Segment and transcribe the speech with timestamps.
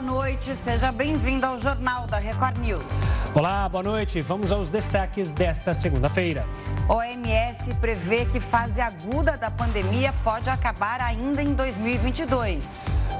[0.00, 0.56] boa noite.
[0.56, 2.90] Seja bem-vindo ao Jornal da Record News.
[3.34, 4.20] Olá, boa noite.
[4.22, 6.46] Vamos aos destaques desta segunda-feira.
[6.88, 12.66] OMS prevê que fase aguda da pandemia pode acabar ainda em 2022.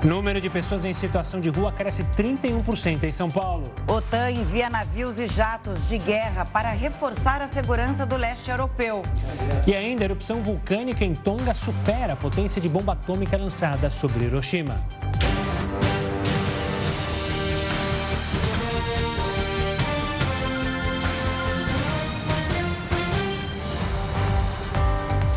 [0.02, 3.70] Número de pessoas em situação de rua cresce 31% em São Paulo.
[3.86, 9.02] OTAN envia navios e jatos de guerra para reforçar a segurança do leste europeu.
[9.66, 14.24] E ainda, a erupção vulcânica em Tonga supera a potência de bomba atômica lançada sobre
[14.24, 14.76] Hiroshima.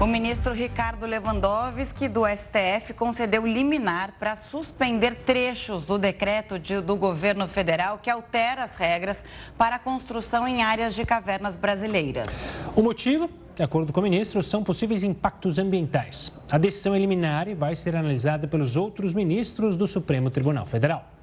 [0.03, 6.97] O ministro Ricardo Lewandowski, do STF, concedeu liminar para suspender trechos do decreto de, do
[6.97, 9.23] governo federal que altera as regras
[9.57, 12.27] para a construção em áreas de cavernas brasileiras.
[12.75, 13.29] O motivo?
[13.55, 16.33] De acordo com o ministro, são possíveis impactos ambientais.
[16.51, 21.13] A decisão é liminar e vai ser analisada pelos outros ministros do Supremo Tribunal Federal.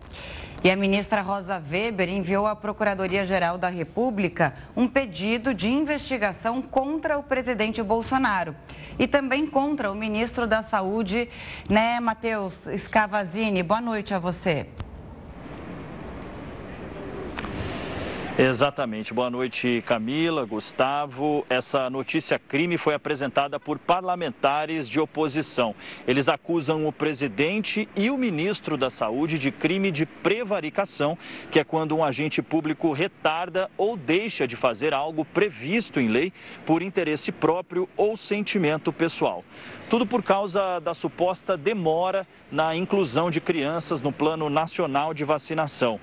[0.62, 7.18] E a ministra Rosa Weber enviou à Procuradoria-Geral da República um pedido de investigação contra
[7.18, 8.54] o presidente Bolsonaro
[8.98, 11.30] e também contra o ministro da Saúde,
[11.66, 13.62] né, Matheus Scavazini.
[13.62, 14.66] Boa noite a você.
[18.42, 19.12] Exatamente.
[19.12, 21.44] Boa noite, Camila, Gustavo.
[21.50, 25.74] Essa notícia crime foi apresentada por parlamentares de oposição.
[26.08, 31.18] Eles acusam o presidente e o ministro da Saúde de crime de prevaricação,
[31.50, 36.32] que é quando um agente público retarda ou deixa de fazer algo previsto em lei
[36.64, 39.44] por interesse próprio ou sentimento pessoal.
[39.90, 45.98] Tudo por causa da suposta demora na inclusão de crianças no Plano Nacional de Vacinação.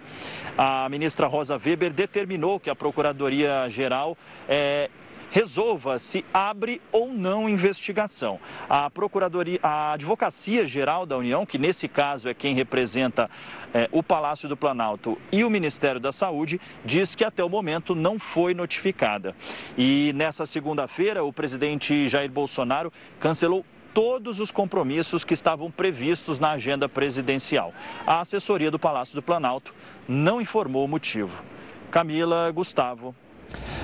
[0.58, 4.90] A ministra Rosa Weber determinou que a Procuradoria-Geral é,
[5.32, 8.42] resolva se abre ou não investigação.
[8.68, 13.30] A Procuradoria, a Advocacia Geral da União, que nesse caso é quem representa
[13.74, 17.96] é, o Palácio do Planalto e o Ministério da Saúde, diz que até o momento
[17.96, 19.34] não foi notificada.
[19.78, 23.66] E nessa segunda-feira, o presidente Jair Bolsonaro cancelou
[23.98, 27.74] todos os compromissos que estavam previstos na agenda presidencial.
[28.06, 29.74] A assessoria do Palácio do Planalto
[30.08, 31.44] não informou o motivo.
[31.90, 33.16] Camila, Gustavo.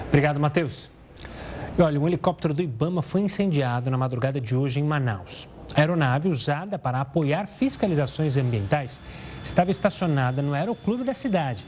[0.08, 0.92] Obrigado, Matheus.
[1.76, 5.50] E olha, um helicóptero do Ibama foi incendiado na madrugada de hoje em Manaus.
[5.76, 9.02] A aeronave, usada para apoiar fiscalizações ambientais,
[9.44, 11.66] estava estacionada no aeroclube da cidade.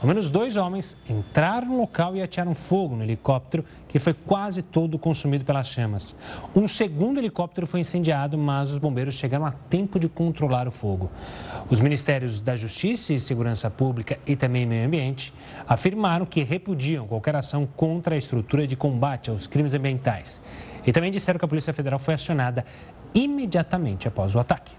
[0.00, 4.62] Ao menos dois homens entraram no local e atearam fogo no helicóptero, que foi quase
[4.62, 6.16] todo consumido pelas chamas.
[6.54, 11.10] Um segundo helicóptero foi incendiado, mas os bombeiros chegaram a tempo de controlar o fogo.
[11.68, 15.34] Os ministérios da Justiça e Segurança Pública e também Meio Ambiente
[15.66, 20.40] afirmaram que repudiam qualquer ação contra a estrutura de combate aos crimes ambientais.
[20.86, 22.64] E também disseram que a Polícia Federal foi acionada
[23.12, 24.72] imediatamente após o ataque.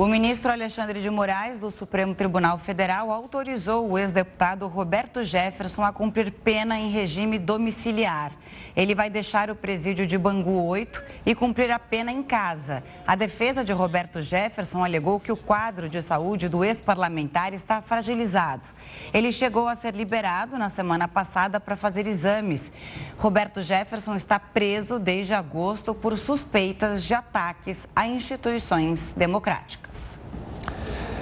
[0.00, 5.92] O ministro Alexandre de Moraes, do Supremo Tribunal Federal, autorizou o ex-deputado Roberto Jefferson a
[5.92, 8.32] cumprir pena em regime domiciliar.
[8.74, 12.82] Ele vai deixar o presídio de Bangu 8 e cumprir a pena em casa.
[13.06, 18.70] A defesa de Roberto Jefferson alegou que o quadro de saúde do ex-parlamentar está fragilizado.
[19.12, 22.72] Ele chegou a ser liberado na semana passada para fazer exames.
[23.18, 30.18] Roberto Jefferson está preso desde agosto por suspeitas de ataques a instituições democráticas.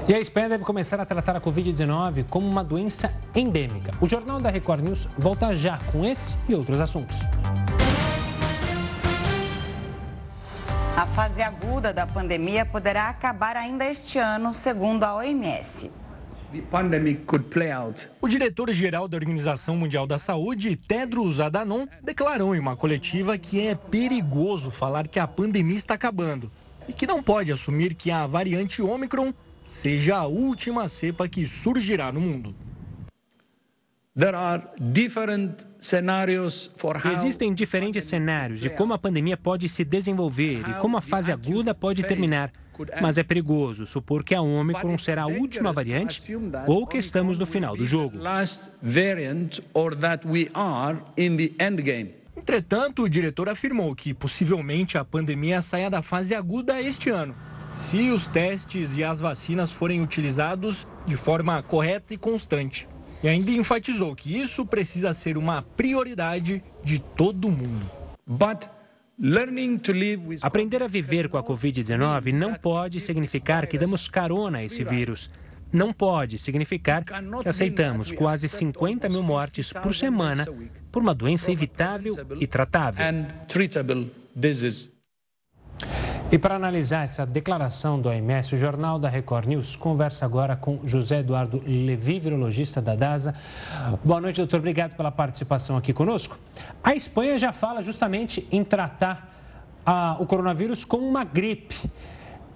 [0.08, 3.92] E a Espanha deve começar a tratar a Covid-19 como uma doença endêmica.
[4.00, 7.18] O Jornal da Record News volta já com esse e outros assuntos.
[10.96, 15.90] A fase aguda da pandemia poderá acabar ainda este ano, segundo a OMS.
[18.20, 23.74] O diretor-geral da Organização Mundial da Saúde, Tedros Adhanom, declarou em uma coletiva que é
[23.74, 26.50] perigoso falar que a pandemia está acabando
[26.88, 29.32] e que não pode assumir que a variante Omicron
[29.66, 32.54] seja a última cepa que surgirá no mundo.
[37.12, 41.74] Existem diferentes cenários de como a pandemia pode se desenvolver e como a fase aguda
[41.74, 42.50] pode terminar.
[43.00, 46.20] Mas é perigoso supor que a Omicron será a última variante
[46.66, 48.18] ou que estamos no final do jogo.
[52.36, 57.34] Entretanto, o diretor afirmou que possivelmente a pandemia saia da fase aguda este ano,
[57.72, 62.88] se os testes e as vacinas forem utilizados de forma correta e constante.
[63.22, 67.90] E ainda enfatizou que isso precisa ser uma prioridade de todo mundo.
[70.42, 75.28] Aprender a viver com a Covid-19 não pode significar que damos carona a esse vírus.
[75.72, 80.46] Não pode significar que aceitamos quase 50 mil mortes por semana
[80.92, 83.04] por uma doença evitável e tratável.
[86.30, 90.78] E para analisar essa declaração do OMS, o Jornal da Record News conversa agora com
[90.84, 93.34] José Eduardo Levi, virologista da DASA.
[94.04, 94.58] Boa noite, doutor.
[94.58, 96.38] Obrigado pela participação aqui conosco.
[96.84, 99.34] A Espanha já fala justamente em tratar
[99.86, 101.74] a, o coronavírus como uma gripe.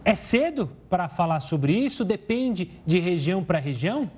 [0.04, 2.04] É cedo para falar sobre isso?
[2.04, 4.10] Depende de região para região?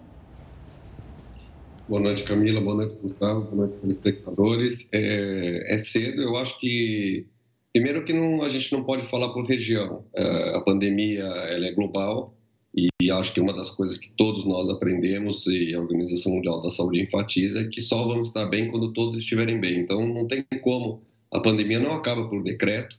[1.88, 2.60] Boa noite, Camila.
[2.60, 3.42] Boa noite, Gustavo.
[3.42, 4.88] Boa noite, espectadores.
[4.90, 6.22] É, é cedo.
[6.22, 7.28] Eu acho que
[7.74, 10.04] Primeiro que não, a gente não pode falar por região.
[10.14, 12.32] É, a pandemia ela é global
[12.72, 16.70] e acho que uma das coisas que todos nós aprendemos e a Organização Mundial da
[16.70, 19.80] Saúde enfatiza é que só vamos estar bem quando todos estiverem bem.
[19.80, 21.02] Então não tem como.
[21.32, 22.96] A pandemia não acaba por decreto.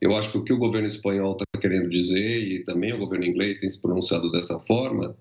[0.00, 3.26] Eu acho que o que o governo espanhol está querendo dizer e também o governo
[3.26, 5.14] inglês tem se pronunciado dessa forma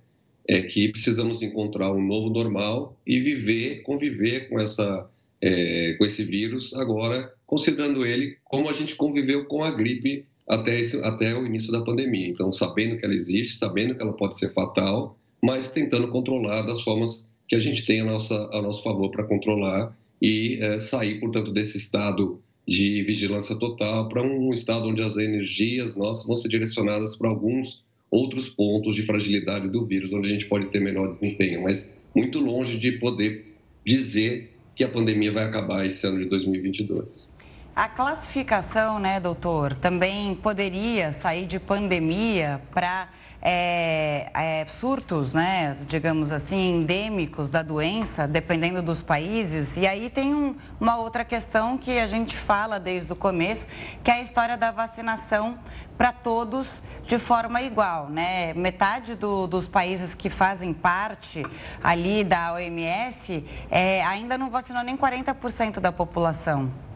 [0.48, 5.10] é que precisamos encontrar um novo normal e viver, conviver com essa
[5.42, 10.80] é, com esse vírus agora considerando ele como a gente conviveu com a gripe até,
[10.80, 12.28] esse, até o início da pandemia.
[12.28, 16.82] Então, sabendo que ela existe, sabendo que ela pode ser fatal, mas tentando controlar das
[16.82, 21.20] formas que a gente tem a, nossa, a nosso favor para controlar e é, sair,
[21.20, 26.48] portanto, desse estado de vigilância total para um estado onde as energias nossas vão ser
[26.48, 31.08] direcionadas para alguns outros pontos de fragilidade do vírus, onde a gente pode ter melhor
[31.08, 33.46] desempenho, mas muito longe de poder
[33.86, 37.33] dizer que a pandemia vai acabar esse ano de 2022.
[37.76, 43.08] A classificação, né, doutor, também poderia sair de pandemia para
[43.42, 49.76] é, é, surtos, né, digamos assim, endêmicos da doença, dependendo dos países.
[49.76, 53.66] E aí tem um, uma outra questão que a gente fala desde o começo,
[54.04, 55.58] que é a história da vacinação
[55.98, 58.54] para todos de forma igual, né?
[58.54, 61.44] Metade do, dos países que fazem parte
[61.84, 66.93] ali da OMS é, ainda não vacinou nem 40% da população.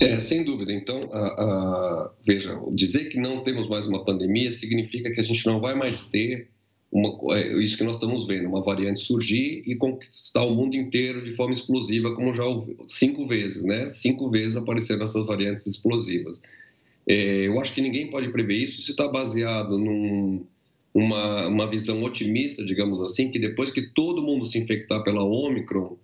[0.00, 0.72] É, sem dúvida.
[0.72, 5.44] Então, a, a, veja, dizer que não temos mais uma pandemia significa que a gente
[5.46, 6.48] não vai mais ter
[6.90, 11.22] uma, é, isso que nós estamos vendo, uma variante surgir e conquistar o mundo inteiro
[11.22, 13.88] de forma explosiva, como já houve cinco vezes, né?
[13.88, 16.40] Cinco vezes apareceram essas variantes explosivas.
[17.06, 20.44] É, eu acho que ninguém pode prever isso se está baseado num,
[20.94, 25.96] uma, uma visão otimista, digamos assim, que depois que todo mundo se infectar pela Omicron,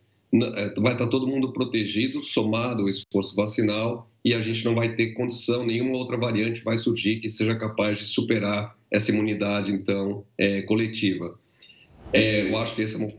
[0.78, 5.08] vai estar todo mundo protegido, somado o esforço vacinal, e a gente não vai ter
[5.08, 10.62] condição, nenhuma outra variante vai surgir que seja capaz de superar essa imunidade, então, é,
[10.62, 11.38] coletiva.
[12.12, 13.12] É, eu acho que essa é, uma,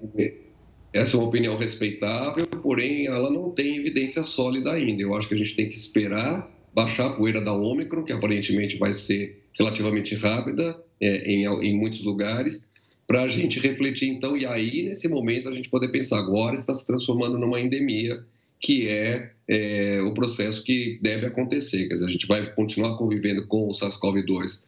[0.94, 5.02] essa é uma opinião respeitável, porém, ela não tem evidência sólida ainda.
[5.02, 8.78] Eu acho que a gente tem que esperar baixar a poeira da Ômicron, que aparentemente
[8.78, 12.68] vai ser relativamente rápida é, em, em muitos lugares,
[13.08, 16.74] para a gente refletir então, e aí nesse momento a gente poder pensar, agora está
[16.74, 18.24] se transformando numa endemia,
[18.60, 23.46] que é, é o processo que deve acontecer, quer dizer, a gente vai continuar convivendo
[23.48, 24.64] com o SARS-CoV-2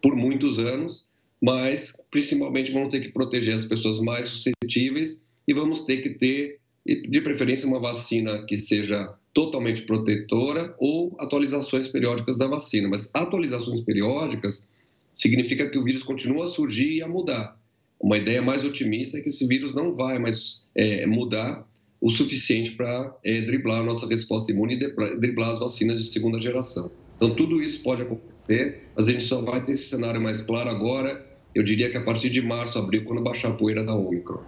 [0.00, 1.04] por muitos anos,
[1.42, 6.58] mas principalmente vamos ter que proteger as pessoas mais suscetíveis e vamos ter que ter,
[6.86, 12.88] de preferência, uma vacina que seja totalmente protetora ou atualizações periódicas da vacina.
[12.88, 14.66] Mas atualizações periódicas
[15.12, 17.58] significa que o vírus continua a surgir e a mudar.
[18.00, 21.66] Uma ideia mais otimista é que esse vírus não vai mais é, mudar
[22.00, 26.40] o suficiente para é, driblar a nossa resposta imune e driblar as vacinas de segunda
[26.40, 26.90] geração.
[27.16, 30.68] Então, tudo isso pode acontecer, mas a gente só vai ter esse cenário mais claro
[30.68, 34.42] agora, eu diria que a partir de março, abril, quando baixar a poeira da Omicron.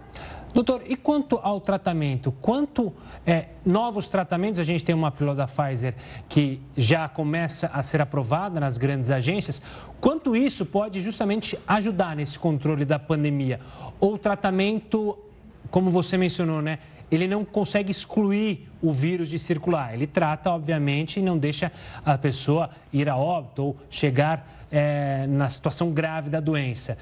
[0.53, 2.31] Doutor, e quanto ao tratamento?
[2.41, 2.91] Quanto
[3.25, 4.59] é, novos tratamentos?
[4.59, 5.93] A gente tem uma pílula da Pfizer
[6.27, 9.61] que já começa a ser aprovada nas grandes agências.
[10.01, 13.59] Quanto isso pode justamente ajudar nesse controle da pandemia?
[13.99, 15.17] Ou o tratamento,
[15.69, 16.79] como você mencionou, né?
[17.11, 19.93] Ele não consegue excluir o vírus de circular.
[19.93, 21.71] Ele trata, obviamente, e não deixa
[22.05, 26.97] a pessoa ir a óbito ou chegar é, na situação grave da doença.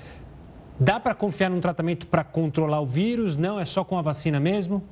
[0.80, 3.36] Dá para confiar num tratamento para controlar o vírus?
[3.36, 3.60] Não?
[3.60, 4.84] É só com a vacina mesmo?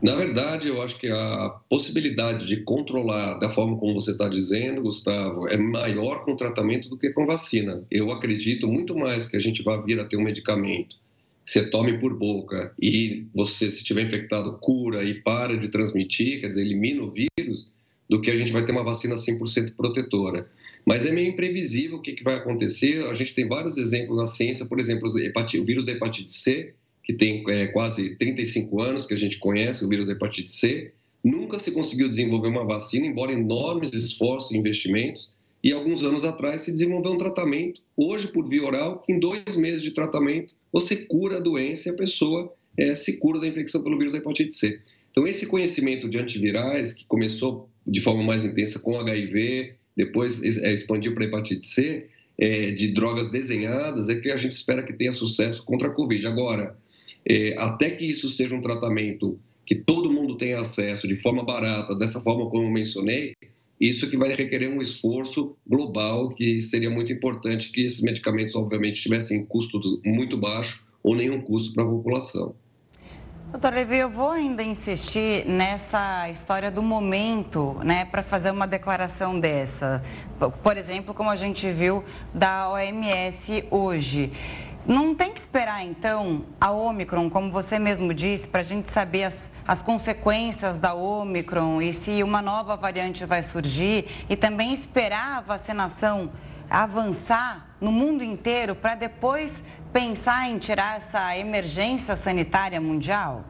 [0.00, 4.82] Na verdade, eu acho que a possibilidade de controlar da forma como você está dizendo,
[4.82, 7.84] Gustavo, é maior com tratamento do que com vacina.
[7.90, 10.96] Eu acredito muito mais que a gente vai vir a ter um medicamento
[11.44, 16.48] você tome por boca e você, se estiver infectado, cura e para de transmitir, quer
[16.48, 17.70] dizer, elimina o vírus,
[18.12, 20.46] do que a gente vai ter uma vacina 100% protetora.
[20.84, 23.06] Mas é meio imprevisível o que, que vai acontecer.
[23.06, 27.14] A gente tem vários exemplos na ciência, por exemplo, o vírus da hepatite C, que
[27.14, 30.92] tem é, quase 35 anos que a gente conhece, o vírus da hepatite C.
[31.24, 35.32] Nunca se conseguiu desenvolver uma vacina, embora enormes esforços e investimentos.
[35.64, 39.56] E alguns anos atrás se desenvolveu um tratamento, hoje por via oral, que em dois
[39.56, 43.82] meses de tratamento você cura a doença e a pessoa é, se cura da infecção
[43.82, 44.78] pelo vírus da hepatite C.
[45.10, 50.72] Então, esse conhecimento de antivirais, que começou de forma mais intensa com HIV depois é,
[50.72, 52.06] expandiu para hepatite C,
[52.38, 56.26] é, de drogas desenhadas, é que a gente espera que tenha sucesso contra a Covid.
[56.26, 56.76] Agora,
[57.28, 61.94] é, até que isso seja um tratamento que todo mundo tenha acesso de forma barata,
[61.94, 63.34] dessa forma como eu mencionei,
[63.80, 69.02] isso que vai requerer um esforço global, que seria muito importante que esses medicamentos, obviamente,
[69.02, 72.54] tivessem custo muito baixo ou nenhum custo para a população.
[73.52, 79.38] Doutor Levi, eu vou ainda insistir nessa história do momento, né, para fazer uma declaração
[79.38, 80.02] dessa.
[80.62, 84.32] Por exemplo, como a gente viu da OMS hoje.
[84.86, 89.24] Não tem que esperar, então, a Omicron, como você mesmo disse, para a gente saber
[89.24, 95.36] as, as consequências da Omicron e se uma nova variante vai surgir e também esperar
[95.36, 96.30] a vacinação
[96.70, 103.44] avançar no mundo inteiro para depois pensar em tirar essa emergência sanitária mundial?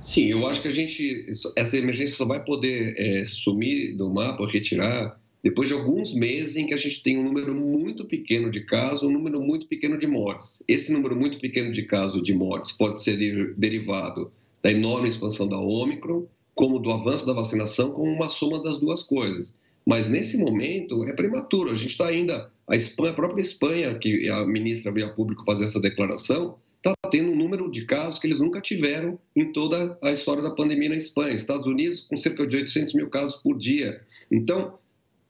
[0.00, 4.46] Sim, eu acho que a gente, essa emergência só vai poder é, sumir do mapa,
[4.46, 8.60] retirar, depois de alguns meses em que a gente tem um número muito pequeno de
[8.60, 10.62] casos, um número muito pequeno de mortes.
[10.68, 13.16] Esse número muito pequeno de casos de mortes pode ser
[13.56, 18.78] derivado da enorme expansão da Ômicron, como do avanço da vacinação, como uma soma das
[18.78, 19.56] duas coisas.
[19.88, 21.70] Mas nesse momento é prematuro.
[21.70, 22.52] A gente está ainda.
[22.68, 26.92] A, Espanha, a própria Espanha, que a ministra veio a público fazer essa declaração, está
[27.10, 30.90] tendo um número de casos que eles nunca tiveram em toda a história da pandemia
[30.90, 31.34] na Espanha.
[31.34, 34.02] Estados Unidos, com cerca de 800 mil casos por dia.
[34.30, 34.78] Então,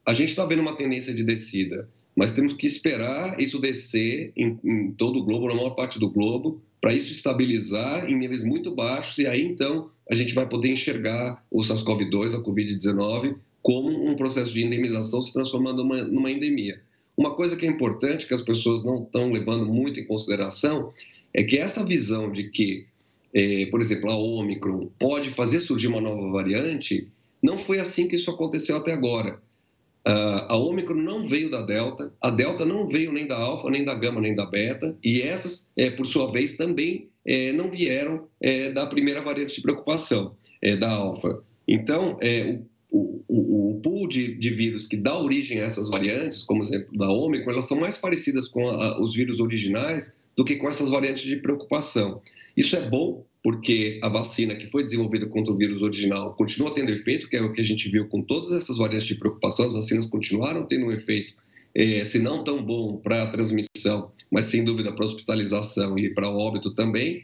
[0.05, 4.59] a gente está vendo uma tendência de descida, mas temos que esperar isso descer em,
[4.61, 8.75] em todo o globo, na maior parte do globo, para isso estabilizar em níveis muito
[8.75, 14.15] baixos e aí então a gente vai poder enxergar o SARS-CoV-2, a Covid-19, como um
[14.15, 16.81] processo de endemização se transformando numa, numa endemia.
[17.15, 20.93] Uma coisa que é importante, que as pessoas não estão levando muito em consideração,
[21.33, 22.85] é que essa visão de que,
[23.33, 27.07] é, por exemplo, a Omicron pode fazer surgir uma nova variante,
[27.43, 29.41] não foi assim que isso aconteceu até agora.
[30.07, 33.83] Uh, a Omicron não veio da Delta, a Delta não veio nem da Alfa, nem
[33.83, 38.27] da Gama, nem da Beta, e essas, é, por sua vez, também é, não vieram
[38.73, 40.35] da primeira variante de preocupação,
[40.79, 41.43] da Alfa.
[41.67, 42.59] Então, é,
[42.91, 47.09] o, o, pool de, de, vírus que dá origem a essas variantes, como exemplo da
[47.11, 51.23] Omicron, elas são mais parecidas com a, os vírus originais do que com essas variantes
[51.23, 52.21] de preocupação.
[52.57, 56.91] Isso é bom porque a vacina que foi desenvolvida contra o vírus original continua tendo
[56.91, 59.73] efeito, que é o que a gente viu com todas essas variantes de preocupação, as
[59.73, 61.33] vacinas continuaram tendo um efeito,
[61.73, 66.09] é, se não tão bom para a transmissão, mas sem dúvida para a hospitalização e
[66.13, 67.23] para o óbito também.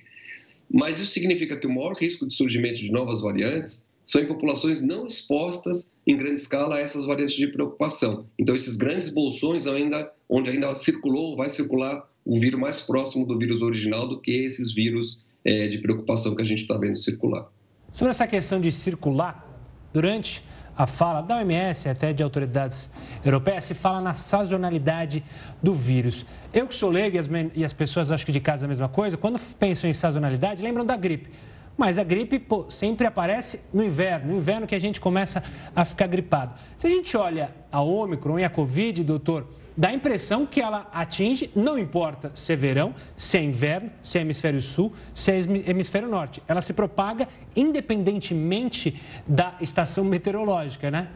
[0.72, 4.82] Mas isso significa que o maior risco de surgimento de novas variantes são em populações
[4.82, 8.28] não expostas em grande escala a essas variantes de preocupação.
[8.40, 13.38] Então, esses grandes bolsões ainda, onde ainda circulou, vai circular um vírus mais próximo do
[13.38, 17.48] vírus original do que esses vírus é, de preocupação que a gente está vendo circular.
[17.94, 19.44] Sobre essa questão de circular,
[19.92, 20.44] durante
[20.78, 22.90] a fala da OMS, até de autoridades
[23.24, 25.24] europeias, se fala na sazonalidade
[25.64, 26.26] do vírus.
[26.54, 28.90] Eu que sou leigo e as, e as pessoas acho que de casa a mesma
[28.90, 31.30] coisa, quando pensam em sazonalidade, lembram da gripe.
[31.78, 35.44] Mas a gripe pô, sempre aparece no inverno, no inverno que a gente começa
[35.76, 36.54] a ficar gripado.
[36.78, 40.90] Se a gente olha a Ômicron e a Covid, doutor, dá a impressão que ela
[40.94, 45.38] atinge, não importa se é verão, se é inverno, se é hemisfério sul, se é
[45.70, 46.42] hemisfério norte.
[46.48, 51.10] Ela se propaga independentemente da estação meteorológica, né?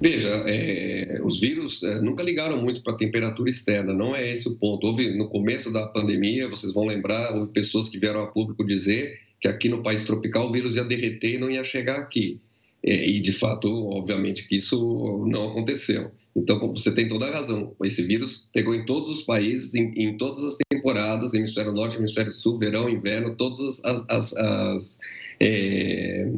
[0.00, 4.46] Veja, é, os vírus é, nunca ligaram muito para a temperatura externa, não é esse
[4.46, 4.86] o ponto.
[4.86, 9.18] Houve no começo da pandemia, vocês vão lembrar, houve pessoas que vieram a público dizer
[9.40, 12.40] que aqui no país tropical o vírus ia derreter e não ia chegar aqui.
[12.82, 16.10] É, e de fato, obviamente, que isso não aconteceu.
[16.36, 17.74] Então, você tem toda a razão.
[17.82, 22.30] Esse vírus pegou em todos os países, em, em todas as temporadas, hemisfério norte, hemisfério
[22.30, 24.98] sul, verão, inverno, todas as, as, as,
[25.40, 26.30] é,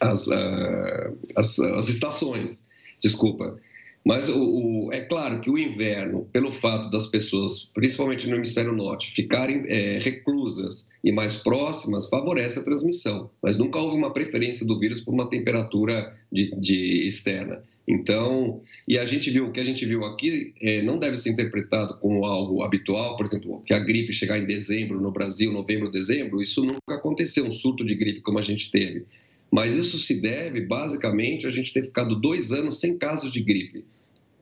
[0.00, 2.68] as, ah, as, as estações.
[3.00, 3.58] Desculpa.
[4.06, 8.72] Mas o, o, é claro que o inverno, pelo fato das pessoas, principalmente no hemisfério
[8.72, 13.28] norte, ficarem é, reclusas e mais próximas, favorece a transmissão.
[13.42, 17.64] Mas nunca houve uma preferência do vírus por uma temperatura de, de externa.
[17.88, 21.30] Então, e a gente viu, o que a gente viu aqui é, não deve ser
[21.30, 25.90] interpretado como algo habitual, por exemplo, que a gripe chegar em dezembro no Brasil, novembro,
[25.90, 29.04] dezembro, isso nunca aconteceu, um surto de gripe como a gente teve.
[29.50, 33.84] Mas isso se deve, basicamente, a gente ter ficado dois anos sem casos de gripe.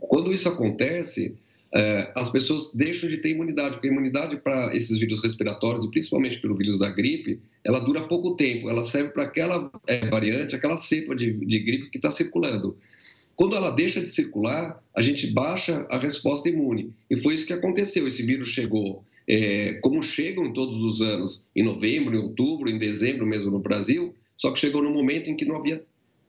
[0.00, 1.34] Quando isso acontece,
[1.75, 5.90] é, as pessoas deixam de ter imunidade, porque a imunidade para esses vírus respiratórios, e
[5.90, 10.54] principalmente pelo vírus da gripe, ela dura pouco tempo, ela serve para aquela é, variante,
[10.54, 12.76] aquela cepa de, de gripe que está circulando.
[13.34, 16.92] Quando ela deixa de circular, a gente baixa a resposta imune.
[17.11, 18.06] E foi isso que aconteceu.
[18.06, 23.26] Esse vírus chegou, é, como chegam todos os anos, em novembro, em outubro, em dezembro
[23.26, 25.82] mesmo no Brasil, só que chegou no momento em que não havia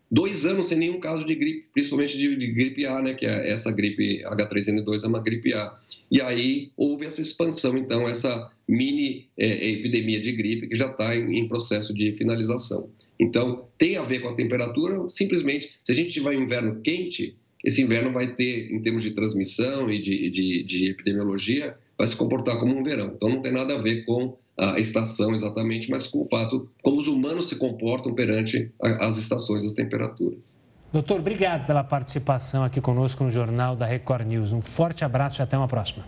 [0.09, 3.51] dois anos sem nenhum caso de gripe, principalmente de, de, gripe A, né, que é
[3.51, 5.77] essa gripe H3N2 é uma gripe A.
[6.09, 11.13] E aí houve essa expansão, então, essa mini é, epidemia de gripe que já está
[11.13, 12.89] em, em, processo de finalização.
[13.19, 17.35] Então, tem a ver com a temperatura, simplesmente, se a gente tiver um inverno quente,
[17.65, 22.15] esse inverno vai ter, em termos de transmissão e de, de, de epidemiologia, vai se
[22.15, 23.11] comportar como um verão.
[23.13, 26.99] Então, não tem nada a ver com a estação exatamente, mas com o fato como
[26.99, 30.57] os humanos se comportam perante as estações, as temperaturas.
[30.93, 34.53] Doutor, obrigado pela participação aqui conosco no Jornal da Record News.
[34.53, 36.05] Um forte abraço e até uma próxima.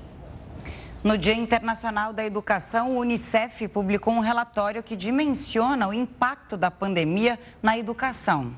[1.03, 6.71] No Dia Internacional da Educação, o Unicef publicou um relatório que dimensiona o impacto da
[6.71, 8.53] pandemia na educação.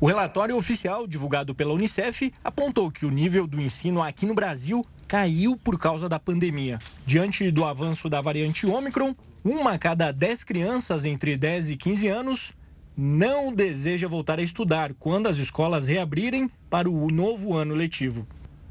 [0.00, 4.84] O relatório oficial divulgado pela Unicef apontou que o nível do ensino aqui no Brasil
[5.10, 6.78] caiu por causa da pandemia.
[7.04, 9.12] Diante do avanço da variante Ômicron,
[9.42, 12.52] uma a cada 10 crianças entre 10 e 15 anos
[12.96, 18.24] não deseja voltar a estudar quando as escolas reabrirem para o novo ano letivo.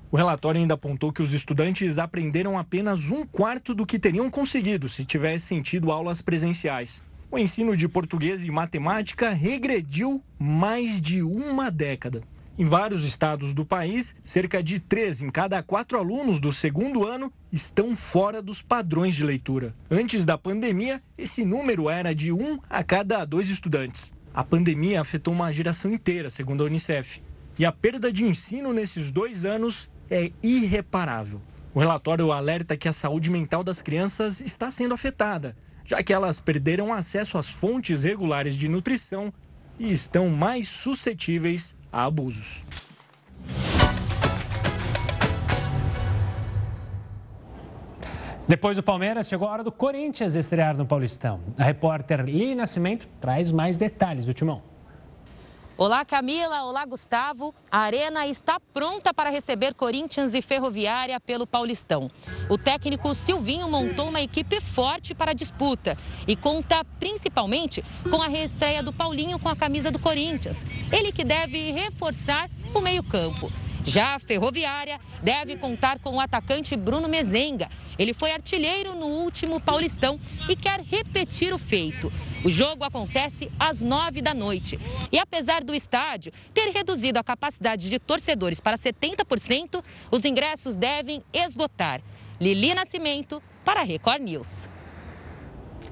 [0.10, 4.88] O relatório ainda apontou que os estudantes aprenderam apenas um quarto do que teriam conseguido
[4.88, 7.04] se tivessem tido aulas presenciais.
[7.30, 12.24] O ensino de português e matemática regrediu mais de uma década.
[12.60, 17.32] Em vários estados do país, cerca de três em cada quatro alunos do segundo ano
[17.50, 19.74] estão fora dos padrões de leitura.
[19.90, 24.12] Antes da pandemia, esse número era de um a cada dois estudantes.
[24.34, 27.22] A pandemia afetou uma geração inteira, segundo a Unicef.
[27.58, 31.42] E a perda de ensino nesses dois anos é irreparável.
[31.74, 36.42] O relatório alerta que a saúde mental das crianças está sendo afetada, já que elas
[36.42, 39.34] perderam acesso às fontes regulares de nutrição
[39.80, 42.66] e estão mais suscetíveis a abusos.
[48.48, 51.40] Depois do Palmeiras, chegou a hora do Corinthians estrear no Paulistão.
[51.56, 54.69] A repórter Lili Nascimento traz mais detalhes do timão.
[55.80, 56.66] Olá, Camila.
[56.66, 57.56] Olá, Gustavo.
[57.72, 62.12] A Arena está pronta para receber Corinthians e Ferroviária pelo Paulistão.
[62.50, 68.28] O técnico Silvinho montou uma equipe forte para a disputa e conta principalmente com a
[68.28, 70.66] reestreia do Paulinho com a camisa do Corinthians.
[70.92, 73.50] Ele que deve reforçar o meio-campo.
[73.86, 77.70] Já a Ferroviária deve contar com o atacante Bruno Mezenga.
[77.98, 82.12] Ele foi artilheiro no último Paulistão e quer repetir o feito.
[82.44, 84.80] O jogo acontece às nove da noite.
[85.12, 91.22] E apesar do estádio ter reduzido a capacidade de torcedores para 70%, os ingressos devem
[91.34, 92.02] esgotar.
[92.40, 94.70] Lili Nascimento, para a Record News.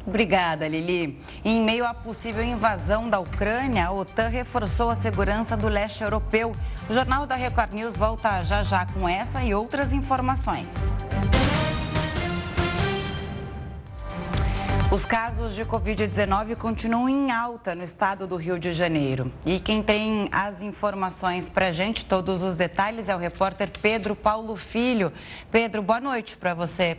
[0.08, 1.22] Obrigada, Lili.
[1.44, 6.54] Em meio à possível invasão da Ucrânia, a OTAN reforçou a segurança do leste europeu.
[6.90, 10.96] O Jornal da Record News volta já já com essa e outras informações.
[14.90, 19.30] Os casos de Covid-19 continuam em alta no estado do Rio de Janeiro.
[19.46, 24.16] E quem tem as informações para a gente, todos os detalhes, é o repórter Pedro
[24.16, 25.12] Paulo Filho.
[25.52, 26.98] Pedro, boa noite para você.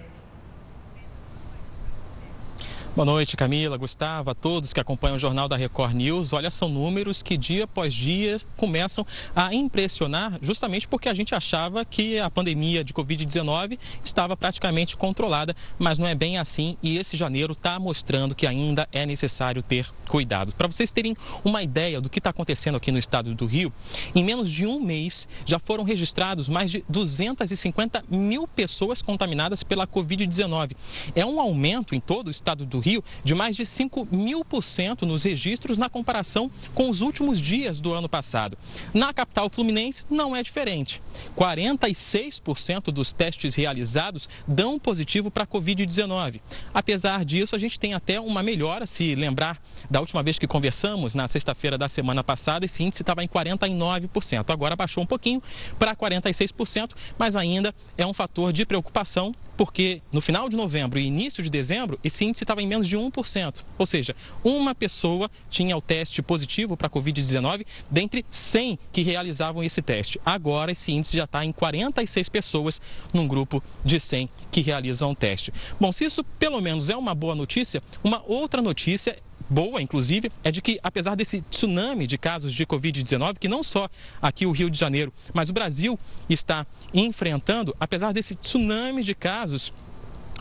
[2.96, 6.32] Boa noite, Camila, Gustavo, a todos que acompanham o Jornal da Record News.
[6.32, 11.84] Olha, são números que dia após dia começam a impressionar, justamente porque a gente achava
[11.84, 17.16] que a pandemia de Covid-19 estava praticamente controlada, mas não é bem assim e esse
[17.16, 20.52] janeiro está mostrando que ainda é necessário ter cuidado.
[20.56, 23.72] Para vocês terem uma ideia do que está acontecendo aqui no estado do Rio,
[24.12, 29.86] em menos de um mês já foram registrados mais de 250 mil pessoas contaminadas pela
[29.86, 30.72] Covid-19.
[31.14, 34.44] É um aumento em todo o estado do Rio Rio de mais de 5 mil
[34.44, 38.56] por cento nos registros na comparação com os últimos dias do ano passado.
[38.94, 41.02] Na capital fluminense não é diferente.
[41.36, 46.40] 46% dos testes realizados dão positivo para a Covid-19.
[46.72, 49.60] Apesar disso, a gente tem até uma melhora, se lembrar
[49.90, 54.50] da última vez que conversamos, na sexta-feira da semana passada, esse índice estava em 49%.
[54.50, 55.42] Agora baixou um pouquinho
[55.78, 61.04] para 46%, mas ainda é um fator de preocupação, porque no final de novembro e
[61.04, 63.64] início de dezembro, esse índice estava em menos de 1%.
[63.76, 69.64] Ou seja, uma pessoa tinha o teste positivo para a Covid-19 dentre 100 que realizavam
[69.64, 70.20] esse teste.
[70.24, 72.80] Agora, esse índice já está em 46 pessoas
[73.12, 75.52] num grupo de 100 que realizam o teste.
[75.80, 80.50] Bom, se isso pelo menos é uma boa notícia, uma outra notícia boa, inclusive, é
[80.50, 83.88] de que, apesar desse tsunami de casos de Covid-19, que não só
[84.20, 89.72] aqui o Rio de Janeiro, mas o Brasil está enfrentando, apesar desse tsunami de casos,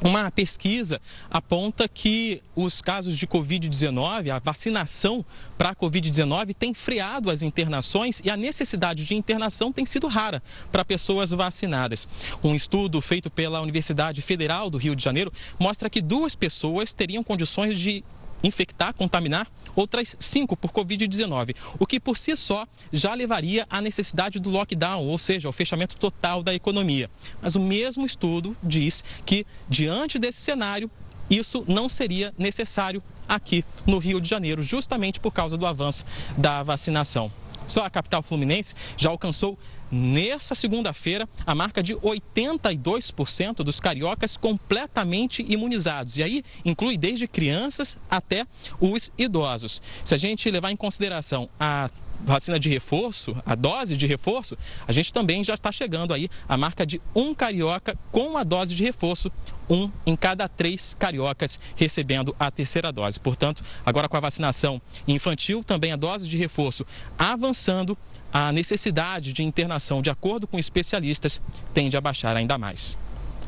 [0.01, 5.25] uma pesquisa aponta que os casos de Covid-19, a vacinação
[5.57, 10.41] para a Covid-19 tem freado as internações e a necessidade de internação tem sido rara
[10.71, 12.07] para pessoas vacinadas.
[12.43, 17.23] Um estudo feito pela Universidade Federal do Rio de Janeiro mostra que duas pessoas teriam
[17.23, 18.03] condições de
[18.43, 24.39] infectar, contaminar outras cinco por Covid-19, o que por si só já levaria à necessidade
[24.39, 27.10] do lockdown, ou seja, ao fechamento total da economia.
[27.41, 30.89] Mas o mesmo estudo diz que, diante desse cenário,
[31.30, 36.06] isso não seria necessário aqui no Rio de Janeiro, justamente por causa do avanço
[36.38, 37.32] da vacinação.
[37.67, 39.58] Só a capital fluminense já alcançou
[39.91, 46.17] nesta segunda-feira a marca de 82% dos cariocas completamente imunizados.
[46.17, 48.45] E aí inclui desde crianças até
[48.80, 49.82] os idosos.
[50.03, 51.89] Se a gente levar em consideração a
[52.21, 56.58] vacina de reforço, a dose de reforço, a gente também já está chegando aí a
[56.58, 59.32] marca de um carioca com a dose de reforço,
[59.69, 63.19] um em cada três cariocas recebendo a terceira dose.
[63.19, 66.86] Portanto, agora com a vacinação infantil, também a dose de reforço
[67.17, 67.97] avançando,
[68.32, 71.41] a necessidade de internação, de acordo com especialistas,
[71.73, 72.97] tende a baixar ainda mais.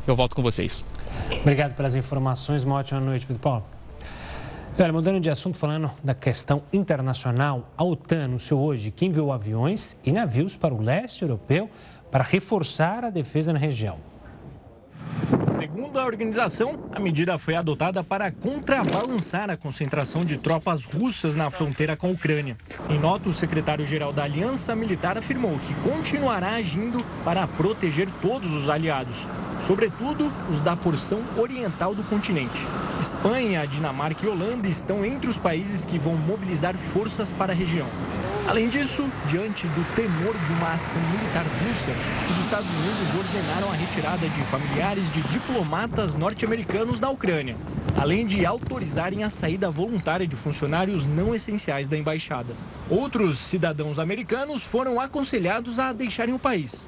[0.08, 0.86] Eu volto com vocês.
[1.42, 2.64] Obrigado pelas informações.
[2.64, 3.66] Uma ótima noite, Pedro Paulo.
[4.82, 9.98] Olha, mudando de assunto, falando da questão internacional, a OTAN anunciou hoje que enviou aviões
[10.06, 11.70] e navios para o leste europeu
[12.10, 14.09] para reforçar a defesa na região.
[15.52, 21.50] Segundo a organização, a medida foi adotada para contrabalançar a concentração de tropas russas na
[21.50, 22.56] fronteira com a Ucrânia.
[22.90, 28.70] Em nota, o secretário-geral da Aliança Militar afirmou que continuará agindo para proteger todos os
[28.70, 32.68] aliados, sobretudo os da porção oriental do continente.
[33.00, 37.88] Espanha, Dinamarca e Holanda estão entre os países que vão mobilizar forças para a região.
[38.50, 41.92] Além disso, diante do temor de uma ação militar russa,
[42.32, 47.56] os Estados Unidos ordenaram a retirada de familiares de diplomatas norte-americanos da Ucrânia,
[47.96, 52.56] além de autorizarem a saída voluntária de funcionários não essenciais da embaixada.
[52.90, 56.88] Outros cidadãos americanos foram aconselhados a deixarem o país.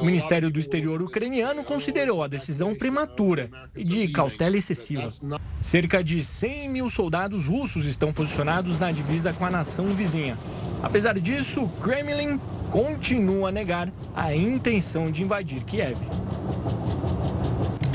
[0.00, 5.10] O Ministério do Exterior ucraniano considerou a decisão prematura e de cautela excessiva.
[5.58, 10.38] Cerca de 100 mil soldados russos estão posicionados na divisa com a nação vizinha.
[10.82, 12.38] Apesar disso, o Kremlin
[12.70, 15.98] continua a negar a intenção de invadir Kiev.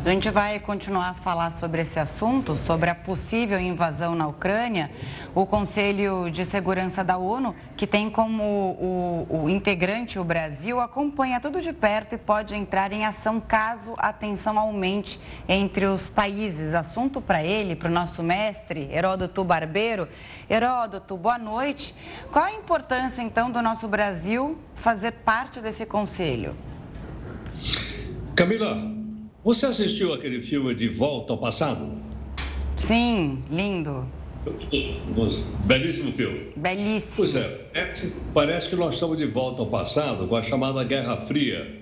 [0.05, 4.91] A gente vai continuar a falar sobre esse assunto, sobre a possível invasão na Ucrânia.
[5.33, 11.41] O Conselho de Segurança da ONU, que tem como o, o, integrante o Brasil, acompanha
[11.41, 16.75] tudo de perto e pode entrar em ação caso a tensão aumente entre os países.
[16.75, 20.07] Assunto para ele, para o nosso mestre, Heródoto Barbeiro.
[20.47, 21.95] Heródoto, boa noite.
[22.31, 26.55] Qual a importância, então, do nosso Brasil fazer parte desse conselho?
[28.35, 28.94] Camila,
[29.45, 31.87] você assistiu aquele filme de Volta ao Passado?
[32.77, 34.03] Sim, lindo.
[35.65, 36.47] Belíssimo filme.
[36.55, 37.13] Belíssimo.
[37.15, 37.93] Pois é, é,
[38.33, 41.79] parece que nós estamos de volta ao passado com a chamada Guerra Fria.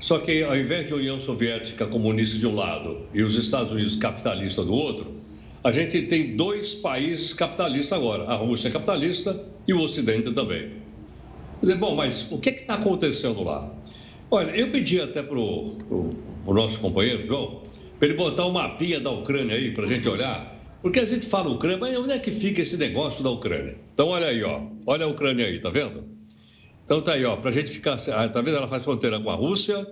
[0.00, 3.94] Só que ao invés de União Soviética comunista de um lado e os Estados Unidos
[3.94, 5.12] capitalistas do outro,
[5.62, 8.24] a gente tem dois países capitalistas agora.
[8.24, 10.72] A Rússia é capitalista e o Ocidente também.
[11.78, 13.70] Bom, mas o que é está acontecendo lá?
[14.32, 16.14] Olha, eu pedi até para o
[16.46, 17.62] nosso companheiro, João,
[17.98, 21.26] para ele botar o mapinha da Ucrânia aí para a gente olhar, porque a gente
[21.26, 23.76] fala Ucrânia, mas onde é que fica esse negócio da Ucrânia?
[23.92, 26.04] Então, olha aí, ó, olha a Ucrânia aí, tá vendo?
[26.84, 28.56] Então, tá aí, ó, para a gente ficar, ah, tá vendo?
[28.56, 29.84] Ela faz fronteira com a Rússia,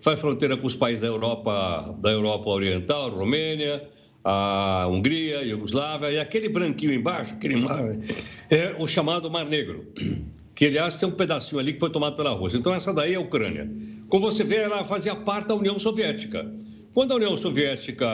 [0.00, 3.80] faz fronteira com os países da Europa, da Europa Oriental, Romênia,
[4.24, 7.84] a Hungria, a Iugoslávia, e aquele branquinho embaixo, aquele mar,
[8.50, 9.86] é o chamado Mar Negro
[10.54, 12.56] que aliás tem um pedacinho ali que foi tomado pela Rússia.
[12.56, 13.68] Então essa daí é a Ucrânia.
[14.08, 16.48] Como você vê, ela fazia parte da União Soviética.
[16.92, 18.06] Quando a União Soviética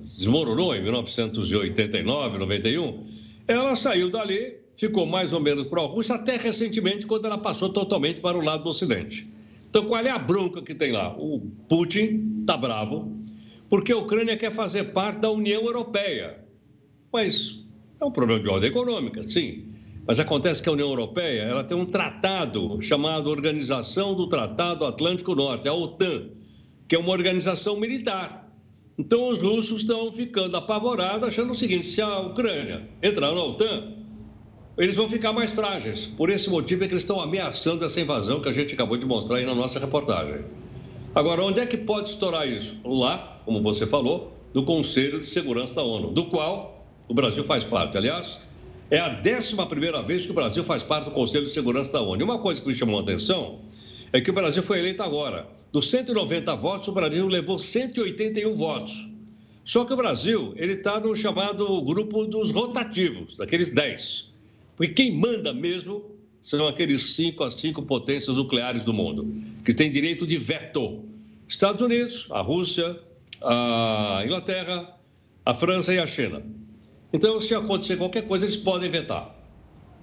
[0.00, 3.06] desmoronou em 1989, 91,
[3.46, 7.68] ela saiu dali, ficou mais ou menos para a Rússia até recentemente, quando ela passou
[7.68, 9.28] totalmente para o lado do Ocidente.
[9.68, 11.14] Então, qual é a bronca que tem lá?
[11.18, 13.21] O Putin está bravo,
[13.72, 16.44] porque a Ucrânia quer fazer parte da União Europeia.
[17.10, 17.58] Mas
[17.98, 19.64] é um problema de ordem econômica, sim.
[20.06, 25.34] Mas acontece que a União Europeia ela tem um tratado chamado Organização do Tratado Atlântico
[25.34, 26.28] Norte, a OTAN,
[26.86, 28.54] que é uma organização militar.
[28.98, 33.94] Então os russos estão ficando apavorados, achando o seguinte: se a Ucrânia entrar na OTAN,
[34.76, 36.04] eles vão ficar mais frágeis.
[36.14, 39.06] Por esse motivo é que eles estão ameaçando essa invasão que a gente acabou de
[39.06, 40.44] mostrar aí na nossa reportagem.
[41.14, 42.76] Agora, onde é que pode estourar isso?
[42.84, 47.64] Lá, como você falou, no Conselho de Segurança da ONU, do qual o Brasil faz
[47.64, 47.96] parte.
[47.96, 48.38] Aliás,
[48.90, 52.20] é a 11 vez que o Brasil faz parte do Conselho de Segurança da ONU.
[52.20, 53.60] E uma coisa que me chamou a atenção
[54.12, 55.46] é que o Brasil foi eleito agora.
[55.72, 59.08] Dos 190 votos, o Brasil levou 181 votos.
[59.64, 64.28] Só que o Brasil ele está no chamado grupo dos rotativos, daqueles 10.
[64.76, 66.04] Porque quem manda mesmo
[66.42, 69.32] são aqueles cinco as cinco potências nucleares do mundo,
[69.64, 71.04] que têm direito de veto.
[71.46, 72.98] Estados Unidos, a Rússia,
[73.44, 74.96] a Inglaterra,
[75.44, 76.42] a França e a China.
[77.12, 79.34] Então, se acontecer qualquer coisa, eles podem vetar.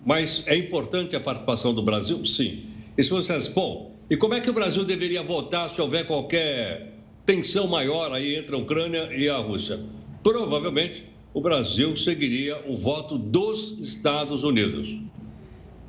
[0.06, 2.23] Mas é importante a participação do Brasil?
[2.25, 2.65] Sim.
[2.97, 6.06] E se você diz, bom, e como é que o Brasil deveria votar se houver
[6.06, 6.93] qualquer
[7.25, 9.80] tensão maior aí entre a Ucrânia e a Rússia?
[10.23, 14.97] Provavelmente o Brasil seguiria o voto dos Estados Unidos.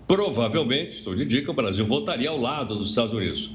[0.06, 3.50] Provavelmente, tudo indica, o Brasil votaria ao lado dos Estados Unidos.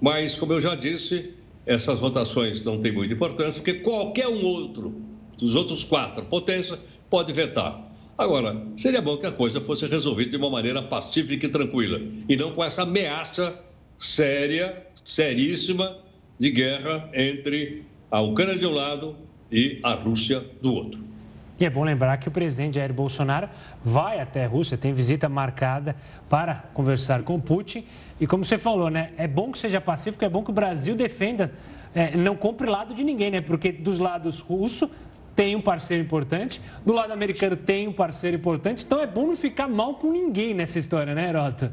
[0.00, 1.32] Mas, como eu já disse,
[1.66, 4.94] essas votações não têm muita importância, porque qualquer um outro
[5.38, 6.78] dos outros quatro potências
[7.10, 7.92] pode vetar.
[8.16, 12.36] Agora, seria bom que a coisa fosse resolvida de uma maneira pacífica e tranquila, e
[12.36, 13.58] não com essa ameaça
[13.98, 15.98] séria, seríssima,
[16.38, 19.16] de guerra entre a Ucrânia de um lado
[19.50, 21.13] e a Rússia do outro.
[21.58, 23.48] E é bom lembrar que o presidente Jair Bolsonaro
[23.82, 25.94] vai até a Rússia, tem visita marcada
[26.28, 27.86] para conversar com Putin.
[28.20, 29.12] E como você falou, né?
[29.16, 31.52] É bom que seja pacífico, é bom que o Brasil defenda,
[31.94, 33.40] é, não compre lado de ninguém, né?
[33.40, 34.90] Porque dos lados russo
[35.36, 39.36] tem um parceiro importante, do lado americano tem um parceiro importante, então é bom não
[39.36, 41.72] ficar mal com ninguém nessa história, né, Herota?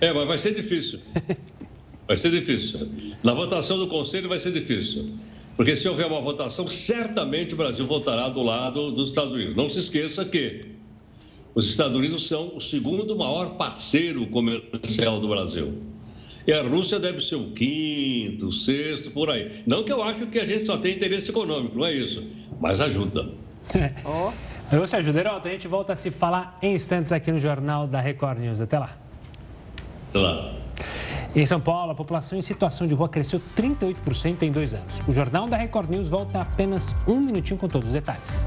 [0.00, 1.00] É, mas vai ser difícil.
[2.06, 2.88] Vai ser difícil.
[3.22, 5.12] Na votação do Conselho vai ser difícil.
[5.58, 9.56] Porque se houver uma votação, certamente o Brasil votará do lado dos Estados Unidos.
[9.56, 10.60] Não se esqueça que
[11.52, 15.82] os Estados Unidos são o segundo maior parceiro comercial do Brasil.
[16.46, 19.64] E a Rússia deve ser o quinto, o sexto, por aí.
[19.66, 22.24] Não que eu acho que a gente só tem interesse econômico, não é isso.
[22.60, 23.28] Mas ajuda.
[24.06, 24.30] oh.
[24.76, 25.48] Você ajuda, Heraldo.
[25.48, 28.60] A gente volta a se falar em instantes aqui no Jornal da Record News.
[28.60, 28.96] Até lá.
[30.10, 30.54] Até lá.
[31.34, 34.98] Em São Paulo, a população em situação de rua cresceu 38% em dois anos.
[35.06, 38.40] O Jornal da Record News volta apenas um minutinho com todos os detalhes.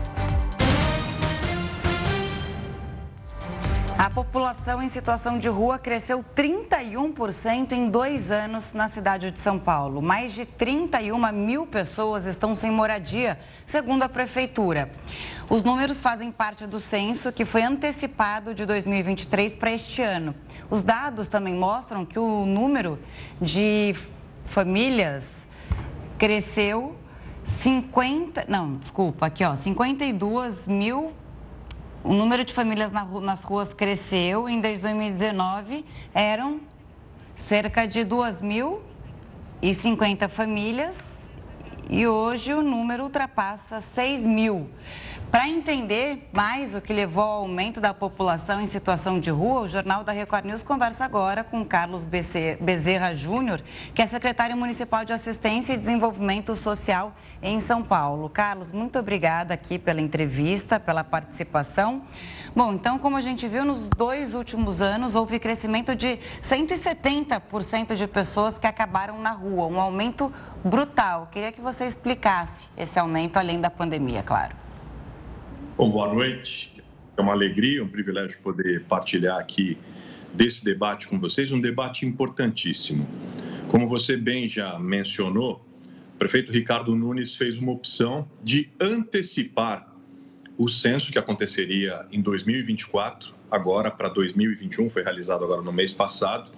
[4.01, 9.59] A população em situação de rua cresceu 31% em dois anos na cidade de São
[9.59, 10.01] Paulo.
[10.01, 14.89] Mais de 31 mil pessoas estão sem moradia, segundo a Prefeitura.
[15.47, 20.33] Os números fazem parte do censo que foi antecipado de 2023 para este ano.
[20.67, 22.97] Os dados também mostram que o número
[23.39, 23.93] de
[24.45, 25.29] famílias
[26.17, 26.95] cresceu
[27.61, 31.13] 50, não, desculpa, aqui ó, 52 mil
[32.03, 34.49] o número de famílias nas ruas cresceu.
[34.49, 36.59] Em 2019, eram
[37.35, 41.29] cerca de 2.050 famílias
[41.89, 44.69] e hoje o número ultrapassa 6 mil.
[45.31, 49.67] Para entender mais o que levou ao aumento da população em situação de rua, o
[49.67, 53.61] Jornal da Record News conversa agora com Carlos Bezerra Júnior,
[53.95, 58.27] que é secretário municipal de Assistência e Desenvolvimento Social em São Paulo.
[58.27, 62.01] Carlos, muito obrigada aqui pela entrevista, pela participação.
[62.53, 68.05] Bom, então, como a gente viu, nos dois últimos anos houve crescimento de 170% de
[68.05, 70.29] pessoas que acabaram na rua, um aumento
[70.61, 71.29] brutal.
[71.31, 74.70] Queria que você explicasse esse aumento, além da pandemia, claro.
[75.77, 76.71] Bom, boa noite.
[77.17, 79.77] É uma alegria, um privilégio poder partilhar aqui
[80.33, 83.07] desse debate com vocês, um debate importantíssimo.
[83.69, 85.65] Como você bem já mencionou,
[86.13, 89.95] o prefeito Ricardo Nunes fez uma opção de antecipar
[90.57, 96.51] o censo que aconteceria em 2024, agora para 2021, foi realizado agora no mês passado,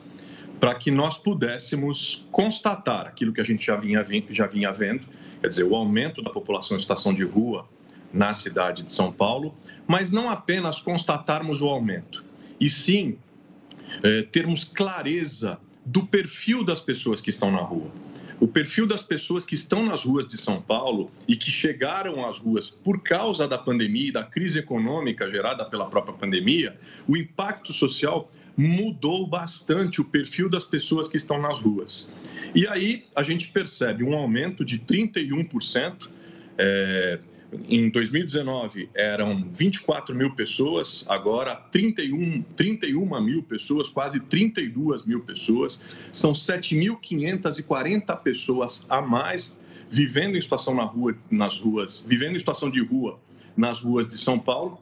[0.59, 5.07] para que nós pudéssemos constatar aquilo que a gente já vinha, já vinha vendo,
[5.39, 7.67] quer dizer, o aumento da população em situação de rua
[8.13, 9.55] na cidade de São Paulo,
[9.87, 12.23] mas não apenas constatarmos o aumento,
[12.59, 13.17] e sim
[14.03, 17.91] é, termos clareza do perfil das pessoas que estão na rua.
[18.39, 22.37] O perfil das pessoas que estão nas ruas de São Paulo e que chegaram às
[22.37, 27.71] ruas por causa da pandemia e da crise econômica gerada pela própria pandemia, o impacto
[27.71, 32.15] social mudou bastante o perfil das pessoas que estão nas ruas.
[32.53, 36.09] E aí a gente percebe um aumento de 31%.
[36.57, 37.19] É,
[37.67, 45.83] em 2019 eram 24 mil pessoas, agora 31, 31 mil pessoas, quase 32 mil pessoas.
[46.11, 52.69] São 7.540 pessoas a mais vivendo em situação na rua, nas ruas, vivendo em situação
[52.69, 53.19] de rua
[53.55, 54.79] nas ruas de São Paulo.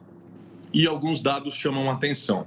[0.72, 2.46] E alguns dados chamam atenção.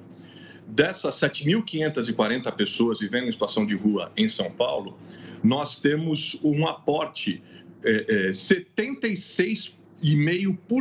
[0.68, 4.98] Dessas 7.540 pessoas vivendo em situação de rua em São Paulo,
[5.44, 7.44] nós temos um aporte
[7.84, 9.75] é, é, 76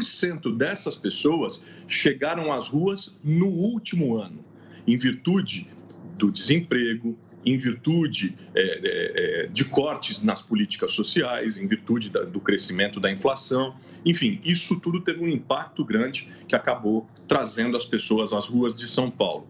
[0.05, 4.45] cento dessas pessoas chegaram às ruas no último ano,
[4.87, 5.69] em virtude
[6.17, 12.23] do desemprego, em virtude é, é, é, de cortes nas políticas sociais, em virtude da,
[12.23, 13.75] do crescimento da inflação.
[14.05, 18.89] Enfim, isso tudo teve um impacto grande que acabou trazendo as pessoas às ruas de
[18.89, 19.47] São Paulo.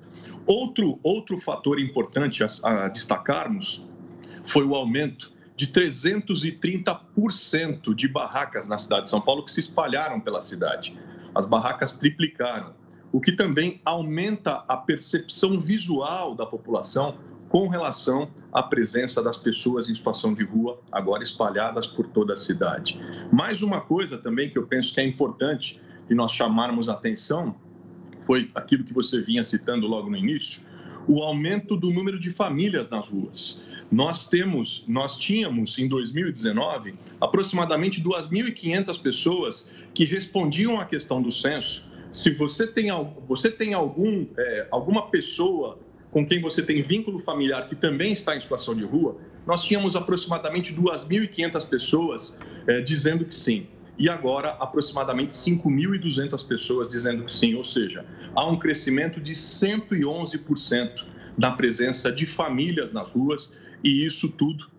[0.46, 3.86] Outro, outro fator importante a, a destacarmos
[4.44, 10.18] foi o aumento de 330% de barracas na cidade de São Paulo que se espalharam
[10.20, 10.98] pela cidade.
[11.34, 12.74] As barracas triplicaram,
[13.12, 17.16] o que também aumenta a percepção visual da população
[17.48, 22.36] com relação à presença das pessoas em situação de rua, agora espalhadas por toda a
[22.36, 23.00] cidade.
[23.32, 27.54] Mais uma coisa também que eu penso que é importante que nós chamarmos atenção
[28.18, 30.62] foi aquilo que você vinha citando logo no início,
[31.06, 33.62] o aumento do número de famílias nas ruas.
[33.94, 41.86] Nós temos, nós tínhamos em 2019 aproximadamente 2.500 pessoas que respondiam à questão do censo.
[42.10, 42.88] Se você tem,
[43.28, 45.78] você tem algum, é, alguma pessoa
[46.10, 49.94] com quem você tem vínculo familiar que também está em situação de rua, nós tínhamos
[49.94, 53.68] aproximadamente 2.500 pessoas é, dizendo que sim.
[53.96, 58.04] E agora, aproximadamente 5.200 pessoas dizendo que sim, ou seja,
[58.34, 64.70] há um crescimento de 111% na presença de famílias nas ruas, e isso tudo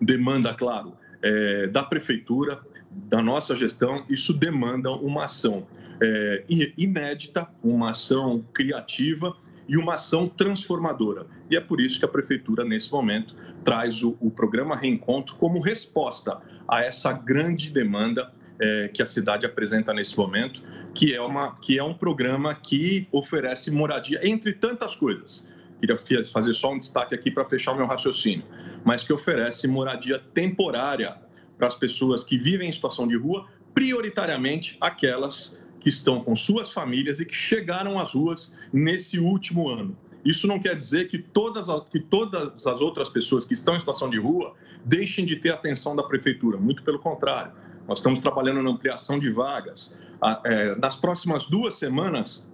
[0.00, 5.66] demanda, claro, é, da prefeitura, da nossa gestão, isso demanda uma ação
[6.00, 6.44] é,
[6.76, 9.36] inédita, uma ação criativa
[9.68, 11.26] e uma ação transformadora.
[11.50, 15.60] E é por isso que a Prefeitura, nesse momento, traz o, o programa Reencontro como
[15.60, 20.62] resposta a essa grande demanda é, que a cidade apresenta nesse momento,
[20.94, 25.52] que é, uma, que é um programa que oferece moradia, entre tantas coisas.
[25.80, 28.44] Queria fazer só um destaque aqui para fechar o meu raciocínio,
[28.84, 31.16] mas que oferece moradia temporária
[31.56, 36.72] para as pessoas que vivem em situação de rua, prioritariamente aquelas que estão com suas
[36.72, 39.96] famílias e que chegaram às ruas nesse último ano.
[40.24, 44.10] Isso não quer dizer que todas, que todas as outras pessoas que estão em situação
[44.10, 47.52] de rua deixem de ter atenção da prefeitura, muito pelo contrário.
[47.86, 49.96] Nós estamos trabalhando na ampliação de vagas.
[50.44, 52.47] É, nas próximas duas semanas,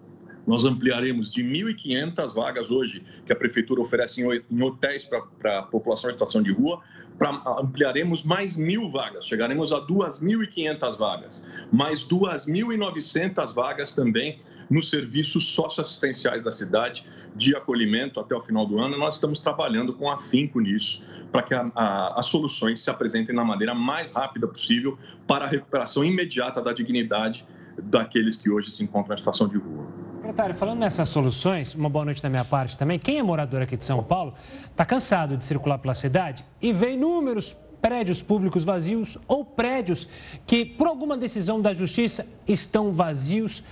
[0.47, 6.11] nós ampliaremos de 1.500 vagas hoje que a prefeitura oferece em hotéis para a população
[6.11, 6.83] em situação de rua
[7.19, 15.47] pra, ampliaremos mais mil vagas, chegaremos a 2.500 vagas, mais 2.900 vagas também nos serviços
[15.49, 17.05] socioassistenciais da cidade
[17.37, 18.97] de acolhimento até o final do ano.
[18.97, 23.45] Nós estamos trabalhando com afinco nisso, para que a, a, as soluções se apresentem da
[23.45, 27.45] maneira mais rápida possível para a recuperação imediata da dignidade
[27.83, 30.14] daqueles que hoje se encontram em situação de rua.
[30.25, 32.99] Secretário, falando nessas soluções, uma boa noite da minha parte também.
[32.99, 34.33] Quem é morador aqui de São Paulo
[34.71, 40.09] está cansado de circular pela cidade e vê inúmeros prédios públicos vazios ou prédios
[40.47, 43.63] que, por alguma decisão da justiça, estão vazios.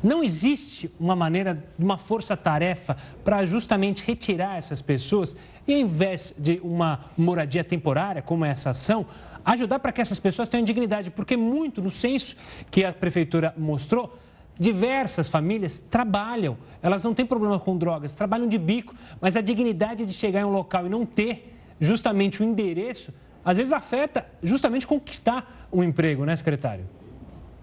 [0.00, 5.34] Não existe uma maneira, uma força-tarefa para justamente retirar essas pessoas
[5.66, 9.04] e, ao invés de uma moradia temporária, como essa ação,
[9.44, 12.36] ajudar para que essas pessoas tenham dignidade, porque muito no censo
[12.70, 14.16] que a prefeitura mostrou,
[14.60, 20.04] Diversas famílias trabalham, elas não têm problema com drogas, trabalham de bico, mas a dignidade
[20.04, 23.10] de chegar em um local e não ter justamente o endereço,
[23.42, 26.84] às vezes afeta justamente conquistar um emprego, né, secretário?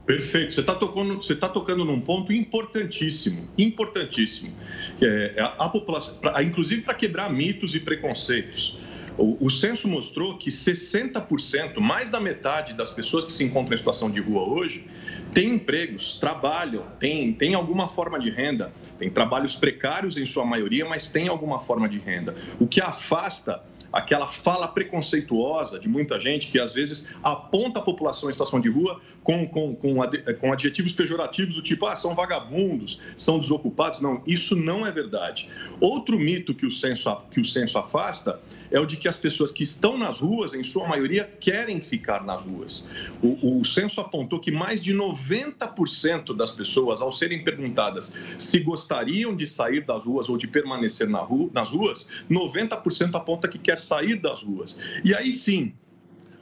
[0.08, 0.54] Perfeito.
[0.54, 4.52] Você está tocando, você tá tocando num ponto importantíssimo, importantíssimo.
[5.00, 8.80] É, a, a população, pra, inclusive para quebrar mitos e preconceitos.
[9.18, 13.78] O, o censo mostrou que 60%, mais da metade das pessoas que se encontram em
[13.78, 14.86] situação de rua hoje,
[15.34, 20.86] têm empregos, trabalham, têm, têm alguma forma de renda, têm trabalhos precários em sua maioria,
[20.86, 22.36] mas têm alguma forma de renda.
[22.60, 28.30] O que afasta aquela fala preconceituosa de muita gente que às vezes aponta a população
[28.30, 29.96] em situação de rua com, com, com,
[30.40, 34.00] com adjetivos pejorativos do tipo, ah, são vagabundos, são desocupados.
[34.00, 35.50] Não, isso não é verdade.
[35.80, 38.40] Outro mito que o censo, que o censo afasta
[38.72, 42.24] é o de que as pessoas que estão nas ruas, em sua maioria, querem ficar
[42.24, 42.90] nas ruas.
[43.22, 49.36] O, o censo apontou que mais de 90% das pessoas, ao serem perguntadas se gostariam
[49.36, 53.80] de sair das ruas ou de permanecer na rua, nas ruas, 90% aponta que quer
[53.80, 54.80] sair das ruas.
[55.04, 55.74] E aí sim,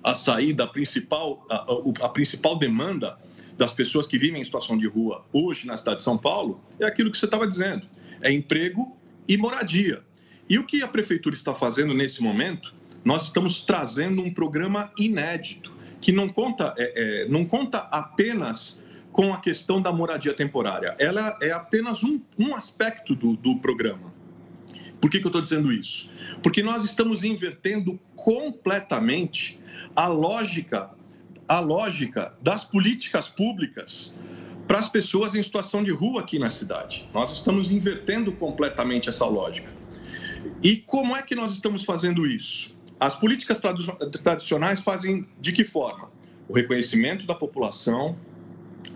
[0.04, 1.66] a saída, a principal, a,
[2.06, 3.18] a, principal demanda
[3.58, 6.86] das pessoas que vivem em situação de rua hoje na cidade de São Paulo é
[6.86, 7.88] aquilo que você estava dizendo:
[8.22, 8.96] é emprego
[9.28, 10.04] e moradia.
[10.50, 12.74] E o que a prefeitura está fazendo nesse momento?
[13.04, 19.34] Nós estamos trazendo um programa inédito, que não conta, é, é, não conta apenas com
[19.34, 20.96] a questão da moradia temporária.
[21.00, 24.14] Ela é apenas um, um aspecto do, do programa.
[25.00, 26.10] Por que, que eu estou dizendo isso?
[26.44, 29.60] Porque nós estamos invertendo completamente
[29.96, 30.92] a lógica,
[31.48, 34.20] a lógica das políticas públicas
[34.68, 37.08] para as pessoas em situação de rua aqui na cidade.
[37.14, 39.70] Nós estamos invertendo completamente essa lógica.
[40.64, 42.76] E como é que nós estamos fazendo isso?
[43.00, 43.60] As políticas
[44.24, 46.10] tradicionais fazem de que forma?
[46.48, 48.18] O reconhecimento da população,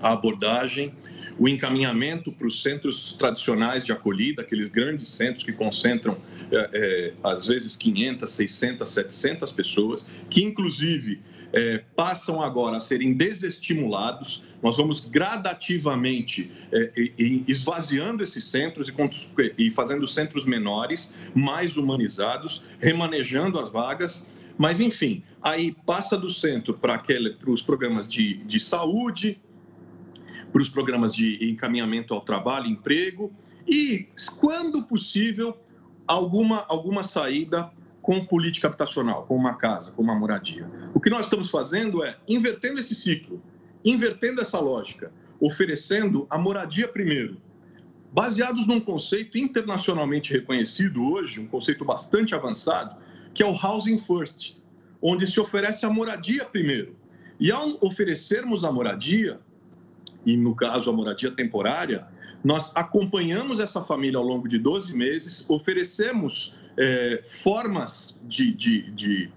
[0.01, 0.93] a abordagem,
[1.37, 6.17] o encaminhamento para os centros tradicionais de acolhida, aqueles grandes centros que concentram,
[6.51, 11.21] é, é, às vezes, 500, 600, 700 pessoas, que, inclusive,
[11.53, 14.43] é, passam agora a serem desestimulados.
[14.61, 16.91] Nós vamos gradativamente é,
[17.47, 18.91] esvaziando esses centros
[19.57, 24.27] e, fazendo centros menores, mais humanizados, remanejando as vagas.
[24.57, 27.01] Mas, enfim, aí passa do centro para
[27.47, 29.39] os programas de, de saúde,
[30.51, 33.31] para os programas de encaminhamento ao trabalho, emprego
[33.67, 34.07] e,
[34.39, 35.55] quando possível,
[36.07, 37.71] alguma, alguma saída
[38.01, 40.69] com política habitacional, com uma casa, com uma moradia.
[40.93, 43.41] O que nós estamos fazendo é invertendo esse ciclo,
[43.83, 47.37] invertendo essa lógica, oferecendo a moradia primeiro,
[48.11, 52.95] baseados num conceito internacionalmente reconhecido hoje, um conceito bastante avançado,
[53.33, 54.57] que é o Housing First,
[55.01, 56.95] onde se oferece a moradia primeiro.
[57.39, 59.39] E ao oferecermos a moradia,
[60.25, 62.07] e no caso a moradia temporária,
[62.43, 69.31] nós acompanhamos essa família ao longo de 12 meses, oferecemos é, formas de, de, de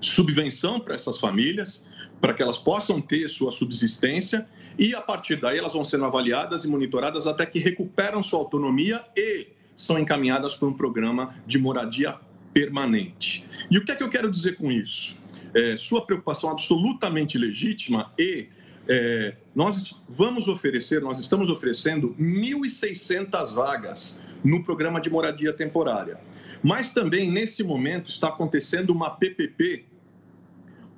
[0.00, 1.84] subvenção para essas famílias,
[2.20, 4.46] para que elas possam ter sua subsistência
[4.78, 9.04] e a partir daí elas vão sendo avaliadas e monitoradas até que recuperam sua autonomia
[9.16, 12.18] e são encaminhadas para um programa de moradia
[12.52, 13.46] permanente.
[13.70, 15.16] E o que é que eu quero dizer com isso?
[15.54, 18.48] É, sua preocupação absolutamente legítima e
[18.88, 26.18] é, nós vamos oferecer, nós estamos oferecendo 1.600 vagas no programa de moradia temporária.
[26.66, 29.84] Mas também, nesse momento, está acontecendo uma PPP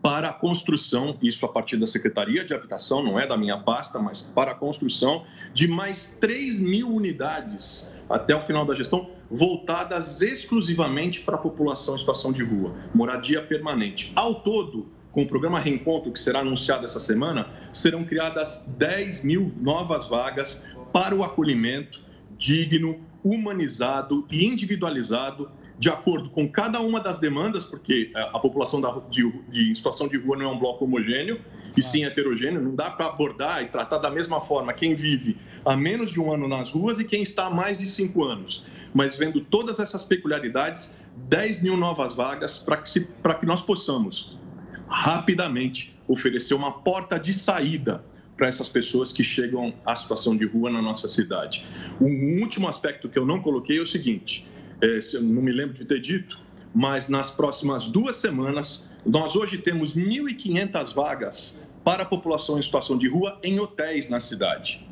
[0.01, 3.99] para a construção, isso a partir da Secretaria de Habitação, não é da minha pasta,
[3.99, 10.23] mas para a construção de mais 3 mil unidades até o final da gestão, voltadas
[10.23, 14.11] exclusivamente para a população em situação de rua, moradia permanente.
[14.17, 19.53] Ao todo, com o programa Reencontro, que será anunciado essa semana, serão criadas 10 mil
[19.61, 20.65] novas vagas
[20.95, 22.09] para o acolhimento
[22.39, 28.81] digno, humanizado e individualizado, de acordo com cada uma das demandas, porque eh, a população
[28.81, 31.41] da, de, de situação de rua não é um bloco homogêneo,
[31.77, 35.77] e sim heterogêneo, não dá para abordar e tratar da mesma forma quem vive há
[35.77, 38.65] menos de um ano nas ruas e quem está há mais de cinco anos.
[38.93, 40.97] Mas vendo todas essas peculiaridades,
[41.29, 44.37] 10 mil novas vagas para que, que nós possamos
[44.89, 48.05] rapidamente oferecer uma porta de saída
[48.37, 51.67] para essas pessoas que chegam à situação de rua na nossa cidade.
[52.01, 54.47] Um último aspecto que eu não coloquei é o seguinte:
[54.81, 56.41] é, eu não me lembro de ter dito,
[56.75, 62.97] mas nas próximas duas semanas, nós hoje temos 1.500 vagas para a população em situação
[62.97, 64.87] de rua em hotéis na cidade.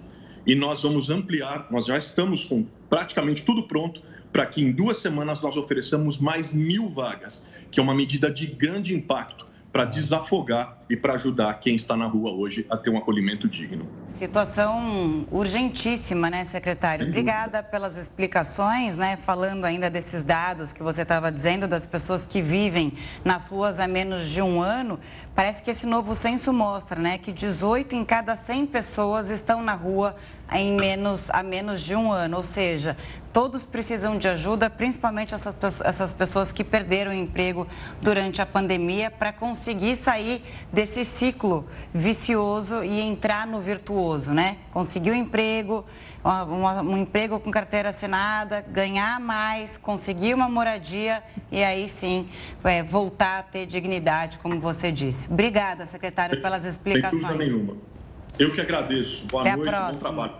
[0.47, 4.01] E nós vamos ampliar, nós já estamos com praticamente tudo pronto
[4.32, 8.47] para que em duas semanas nós ofereçamos mais mil vagas, que é uma medida de
[8.47, 12.96] grande impacto para desafogar e para ajudar quem está na rua hoje a ter um
[12.96, 13.86] acolhimento digno.
[14.08, 17.06] Situação urgentíssima, né, secretário?
[17.06, 19.18] Obrigada pelas explicações, né?
[19.18, 23.86] Falando ainda desses dados que você estava dizendo, das pessoas que vivem nas ruas há
[23.86, 24.98] menos de um ano.
[25.34, 29.74] Parece que esse novo censo mostra, né, que 18 em cada 100 pessoas estão na
[29.74, 30.16] rua
[30.53, 32.97] em menos, há menos de um ano, ou seja,
[33.32, 37.66] todos precisam de ajuda, principalmente essas, essas pessoas que perderam o emprego
[38.01, 40.42] durante a pandemia, para conseguir sair
[40.72, 44.59] desse ciclo vicioso e entrar no virtuoso, né?
[44.72, 45.84] Conseguir o um emprego,
[46.24, 52.28] um, um emprego com carteira assinada, ganhar mais, conseguir uma moradia e aí sim
[52.64, 55.30] é, voltar a ter dignidade, como você disse.
[55.30, 57.20] Obrigada, secretário, pelas explicações.
[57.20, 57.95] Sem dúvida nenhuma.
[58.39, 59.26] Eu que agradeço.
[59.26, 60.32] Boa Até noite, bom trabalho.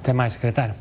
[0.00, 0.74] Até mais, secretário.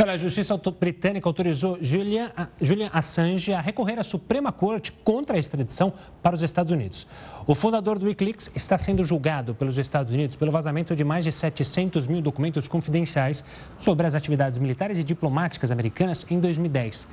[0.00, 2.30] Olha, a Justiça Britânica autorizou Julian,
[2.60, 7.04] Julian Assange a recorrer à Suprema Corte contra a extradição para os Estados Unidos.
[7.48, 11.32] O fundador do Wikileaks está sendo julgado pelos Estados Unidos pelo vazamento de mais de
[11.32, 13.42] 700 mil documentos confidenciais
[13.76, 17.08] sobre as atividades militares e diplomáticas americanas em 2010.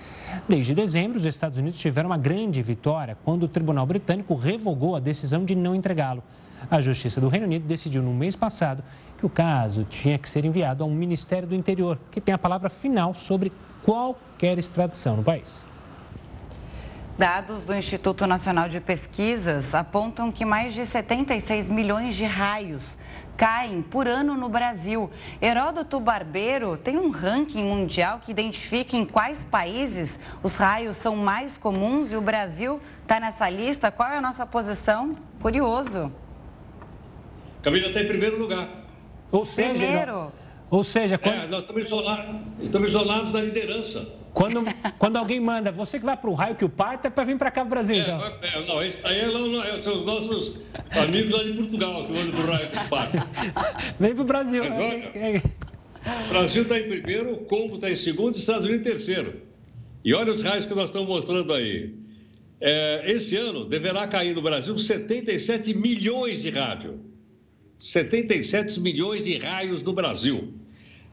[0.48, 5.00] Desde dezembro, os Estados Unidos tiveram uma grande vitória quando o Tribunal Britânico revogou a
[5.00, 6.24] decisão de não entregá-lo.
[6.70, 8.84] A Justiça do Reino Unido decidiu no mês passado
[9.18, 12.70] que o caso tinha que ser enviado ao Ministério do Interior, que tem a palavra
[12.70, 13.52] final sobre
[13.84, 15.66] qualquer extradição no país.
[17.18, 22.96] Dados do Instituto Nacional de Pesquisas apontam que mais de 76 milhões de raios
[23.36, 25.10] caem por ano no Brasil.
[25.42, 31.58] Heródoto Barbeiro tem um ranking mundial que identifica em quais países os raios são mais
[31.58, 33.92] comuns e o Brasil está nessa lista.
[33.92, 35.16] Qual é a nossa posição?
[35.42, 36.12] Curioso.
[37.68, 38.88] Camila está em primeiro lugar.
[39.30, 40.32] Ou seja, primeiro.
[40.70, 41.36] ou seja, quando...
[41.36, 44.08] é, nós estamos isolados, estamos isolados da liderança.
[44.34, 44.64] Quando,
[44.98, 47.38] quando alguém manda, você que vai para o raio que o parta é para vir
[47.38, 48.22] para cá para o Brasil, é, então.
[48.42, 50.62] É, não, esse aí é, não, é, são os nossos
[50.92, 53.28] amigos lá de Portugal que mandam para o raio que o parta.
[54.00, 54.64] Vem para o Brasil.
[54.64, 55.44] Agora,
[56.26, 59.42] O Brasil está em primeiro, o Congo está em segundo, os Estados Unidos em terceiro.
[60.06, 61.94] E olha os raios que nós estamos mostrando aí.
[62.62, 67.07] É, esse ano deverá cair no Brasil 77 milhões de rádio.
[67.80, 70.54] 77 milhões de raios no Brasil.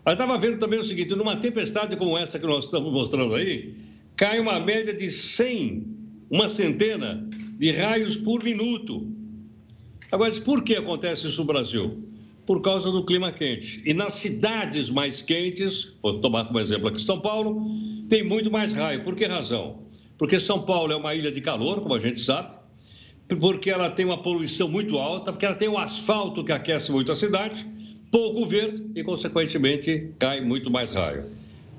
[0.06, 3.74] Eu estava vendo também o seguinte: numa tempestade como essa que nós estamos mostrando aí,
[4.16, 5.86] cai uma média de 100,
[6.30, 7.26] uma centena
[7.58, 9.10] de raios por minuto.
[10.10, 12.02] Agora, por que acontece isso no Brasil?
[12.46, 13.82] Por causa do clima quente.
[13.86, 17.66] E nas cidades mais quentes, vou tomar como exemplo aqui São Paulo,
[18.08, 19.02] tem muito mais raio.
[19.02, 19.82] Por que razão?
[20.18, 22.53] Porque São Paulo é uma ilha de calor, como a gente sabe,
[23.28, 27.10] porque ela tem uma poluição muito alta, porque ela tem um asfalto que aquece muito
[27.10, 27.66] a cidade,
[28.10, 31.26] pouco verde e, consequentemente, cai muito mais raio.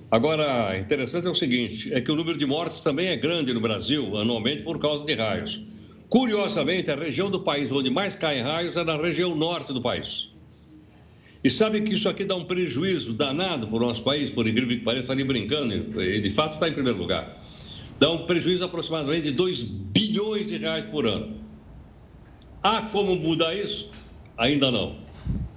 [0.09, 3.61] Agora, interessante é o seguinte: é que o número de mortes também é grande no
[3.61, 5.61] Brasil, anualmente, por causa de raios.
[6.09, 10.29] Curiosamente, a região do país onde mais caem raios é na região norte do país.
[11.43, 14.77] E sabe que isso aqui dá um prejuízo danado para o nosso país, por incrível
[14.77, 17.44] que pareça, falei brincando, e de fato está em primeiro lugar.
[17.99, 21.37] Dá um prejuízo aproximadamente de 2 bilhões de reais por ano.
[22.61, 23.89] Há como mudar isso?
[24.37, 24.97] Ainda não.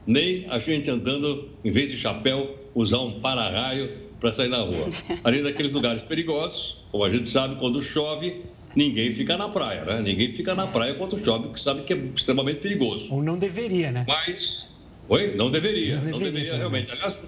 [0.07, 4.91] Nem a gente andando, em vez de chapéu, usar um para-raio para sair na rua.
[5.25, 8.43] Além daqueles lugares perigosos, como a gente sabe, quando chove,
[8.75, 10.01] ninguém fica na praia, né?
[10.01, 13.13] Ninguém fica na praia quando chove, porque sabe que é extremamente perigoso.
[13.13, 14.05] Ou não deveria, né?
[14.07, 14.69] Mas.
[15.09, 15.35] Oi?
[15.35, 15.97] Não deveria.
[15.97, 16.91] Não deveria, não deveria realmente.
[16.93, 17.23] Aliás,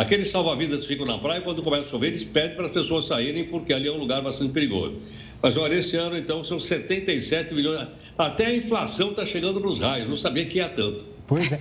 [0.00, 3.44] aqueles salva-vidas ficam na praia, quando começa a chover, eles pedem para as pessoas saírem,
[3.44, 4.96] porque ali é um lugar bastante perigoso.
[5.42, 7.86] Mas olha, esse ano, então, são 77 milhões.
[8.16, 11.04] Até a inflação está chegando nos raios, não sabia que ia tanto.
[11.26, 11.60] Pois é.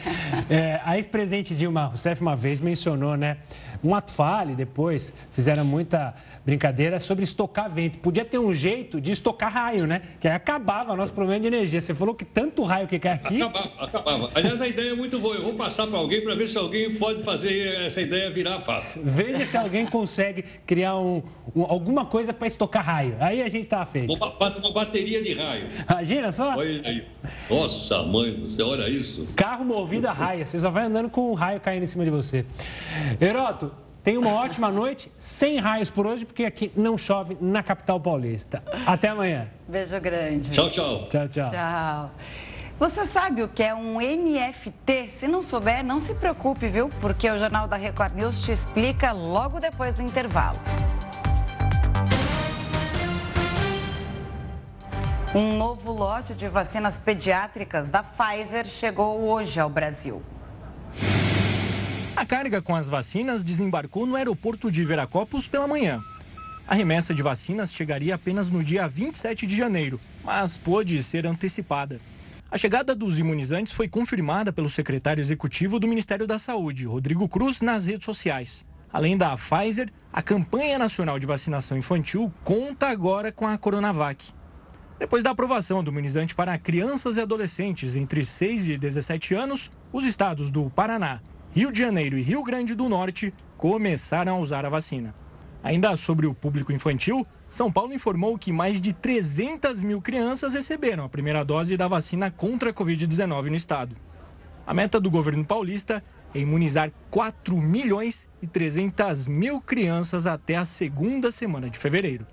[0.49, 3.37] é a ex-presidente Dilma Rousseff uma vez mencionou, né?
[3.83, 6.13] Um ato fale, depois fizeram muita
[6.45, 7.99] brincadeira sobre estocar vento.
[7.99, 10.01] Podia ter um jeito de estocar raio, né?
[10.19, 11.79] Que aí acabava nosso problema de energia.
[11.79, 13.41] Você falou que tanto raio que cai aqui.
[13.41, 14.29] Acabava, acabava.
[14.35, 15.35] Aliás, a ideia é muito boa.
[15.35, 18.99] Eu vou passar para alguém para ver se alguém pode fazer essa ideia virar fato.
[19.01, 21.23] Veja se alguém consegue criar um,
[21.55, 23.15] um alguma coisa para estocar raio.
[23.19, 24.13] Aí a gente tá feito.
[24.13, 25.67] Uma, uma bateria de raio.
[25.89, 26.55] Imagina só.
[26.57, 27.05] Olha aí.
[27.49, 29.27] Nossa, mãe do céu, olha isso.
[29.35, 30.45] Carro movido a raia.
[30.45, 32.45] Você só vai andando com o raio caindo em cima de você.
[33.21, 33.68] Heroto,
[34.09, 38.63] Tenha uma ótima noite, sem raios por hoje, porque aqui não chove na capital paulista.
[38.83, 39.47] Até amanhã.
[39.67, 40.49] Beijo grande.
[40.49, 41.07] Tchau, tchau.
[41.07, 41.51] Tchau, tchau.
[41.51, 42.11] Tchau.
[42.79, 45.09] Você sabe o que é um NFT?
[45.09, 46.89] Se não souber, não se preocupe, viu?
[46.99, 50.57] Porque o Jornal da Record News te explica logo depois do intervalo.
[55.35, 60.23] Um novo lote de vacinas pediátricas da Pfizer chegou hoje ao Brasil.
[62.19, 66.03] A carga com as vacinas desembarcou no aeroporto de Viracopos pela manhã.
[66.67, 72.01] A remessa de vacinas chegaria apenas no dia 27 de janeiro, mas pôde ser antecipada.
[72.51, 77.61] A chegada dos imunizantes foi confirmada pelo secretário executivo do Ministério da Saúde, Rodrigo Cruz,
[77.61, 78.65] nas redes sociais.
[78.91, 84.33] Além da Pfizer, a campanha nacional de vacinação infantil conta agora com a Coronavac.
[84.99, 90.03] Depois da aprovação do imunizante para crianças e adolescentes entre 6 e 17 anos, os
[90.03, 91.21] estados do Paraná,
[91.51, 95.15] Rio de Janeiro e Rio Grande do Norte começaram a usar a vacina.
[95.63, 101.03] Ainda sobre o público infantil, São Paulo informou que mais de 300 mil crianças receberam
[101.03, 103.95] a primeira dose da vacina contra a Covid-19 no estado.
[104.65, 106.03] A meta do governo paulista
[106.35, 112.27] é imunizar 4 milhões e 300 mil crianças até a segunda semana de fevereiro.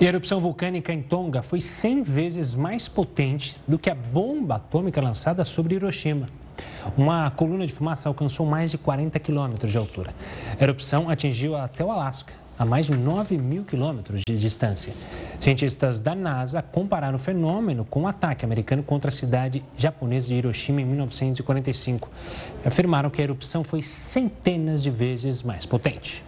[0.00, 4.56] E a erupção vulcânica em Tonga foi 100 vezes mais potente do que a bomba
[4.56, 6.28] atômica lançada sobre Hiroshima.
[6.96, 10.14] Uma coluna de fumaça alcançou mais de 40 quilômetros de altura.
[10.58, 14.92] A erupção atingiu até o Alasca, a mais de 9 mil quilômetros de distância.
[15.40, 20.34] Cientistas da NASA compararam o fenômeno com o ataque americano contra a cidade japonesa de
[20.34, 22.10] Hiroshima em 1945.
[22.64, 26.24] Afirmaram que a erupção foi centenas de vezes mais potente.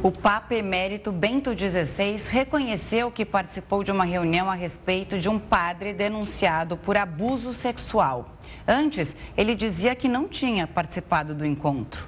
[0.00, 5.40] O Papa Emérito Bento XVI reconheceu que participou de uma reunião a respeito de um
[5.40, 8.37] padre denunciado por abuso sexual.
[8.70, 12.06] Antes, ele dizia que não tinha participado do encontro.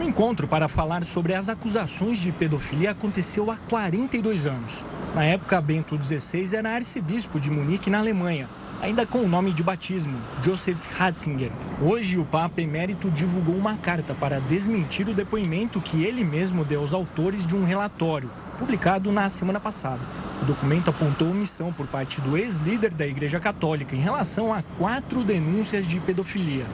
[0.00, 4.84] O encontro para falar sobre as acusações de pedofilia aconteceu há 42 anos.
[5.14, 8.48] Na época, Bento XVI era arcebispo de Munique, na Alemanha
[8.80, 11.52] ainda com o nome de batismo, Joseph Ratzinger.
[11.82, 16.80] Hoje, o Papa Emérito divulgou uma carta para desmentir o depoimento que ele mesmo deu
[16.80, 18.30] aos autores de um relatório,
[18.60, 20.00] publicado na semana passada.
[20.42, 25.24] O documento apontou omissão por parte do ex-líder da Igreja Católica em relação a quatro
[25.24, 26.66] denúncias de pedofilia.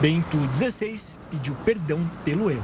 [0.00, 2.62] Bento XVI pediu perdão pelo erro.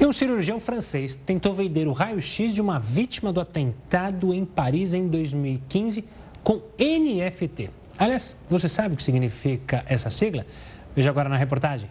[0.00, 4.94] E um cirurgião francês tentou vender o raio-x de uma vítima do atentado em Paris
[4.94, 6.02] em 2015
[6.42, 7.68] com NFT.
[7.98, 10.46] Aliás, você sabe o que significa essa sigla?
[10.96, 11.90] Veja agora na reportagem.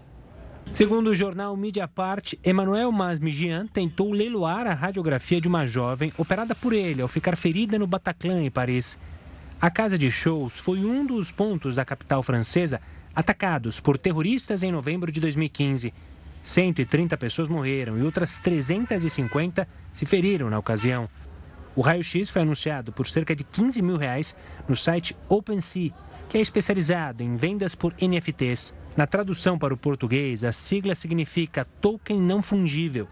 [0.74, 6.74] Segundo o jornal Mediapart, Emmanuel Masmigian tentou leiloar a radiografia de uma jovem operada por
[6.74, 8.98] ele ao ficar ferida no Bataclan, em Paris.
[9.62, 12.82] A casa de shows foi um dos pontos da capital francesa
[13.16, 15.94] atacados por terroristas em novembro de 2015.
[16.42, 21.08] 130 pessoas morreram e outras 350 se feriram na ocasião.
[21.76, 24.36] O raio-x foi anunciado por cerca de 15 mil reais
[24.68, 25.94] no site OpenSea,
[26.28, 28.74] que é especializado em vendas por NFTs.
[28.96, 33.08] Na tradução para o português, a sigla significa token não fungível.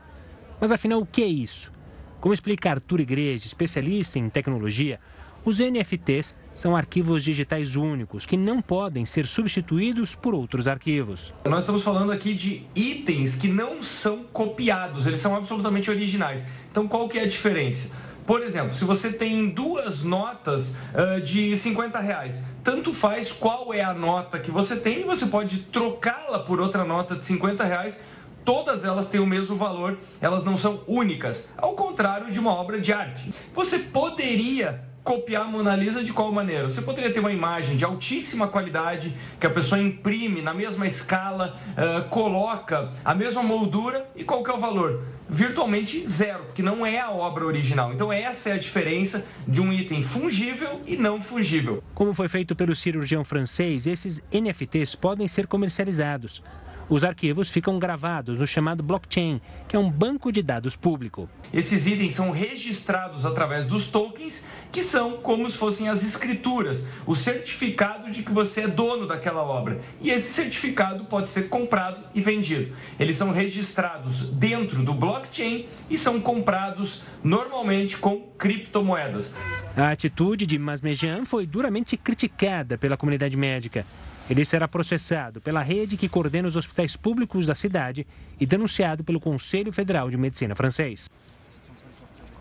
[0.60, 1.72] Mas afinal, o que é isso?
[2.20, 5.00] Como explica Arthur Igreja, especialista em tecnologia,
[5.44, 11.34] os NFTs são arquivos digitais únicos que não podem ser substituídos por outros arquivos.
[11.50, 16.44] Nós estamos falando aqui de itens que não são copiados, eles são absolutamente originais.
[16.70, 17.90] Então, qual que é a diferença?
[18.26, 23.82] Por exemplo, se você tem duas notas uh, de 50 reais, tanto faz qual é
[23.82, 28.01] a nota que você tem e você pode trocá-la por outra nota de 50 reais
[28.43, 32.80] todas elas têm o mesmo valor, elas não são únicas, ao contrário de uma obra
[32.80, 33.32] de arte.
[33.53, 36.69] Você poderia copiar a Mona Lisa de qual maneira?
[36.69, 41.57] Você poderia ter uma imagem de altíssima qualidade que a pessoa imprime na mesma escala,
[41.72, 45.03] uh, coloca a mesma moldura e qual que é o valor?
[45.34, 47.94] Virtualmente zero, porque não é a obra original.
[47.94, 51.82] Então essa é a diferença de um item fungível e não fungível.
[51.96, 56.44] Como foi feito pelo cirurgião francês, esses NFTs podem ser comercializados.
[56.92, 61.30] Os arquivos ficam gravados no chamado blockchain, que é um banco de dados público.
[61.54, 67.16] Esses itens são registrados através dos tokens, que são como se fossem as escrituras, o
[67.16, 69.80] certificado de que você é dono daquela obra.
[70.02, 72.76] E esse certificado pode ser comprado e vendido.
[73.00, 79.34] Eles são registrados dentro do blockchain e são comprados normalmente com criptomoedas.
[79.78, 83.86] A atitude de Masmejian foi duramente criticada pela comunidade médica.
[84.32, 88.08] Ele será processado pela rede que coordena os hospitais públicos da cidade
[88.40, 91.10] e denunciado pelo Conselho Federal de Medicina francês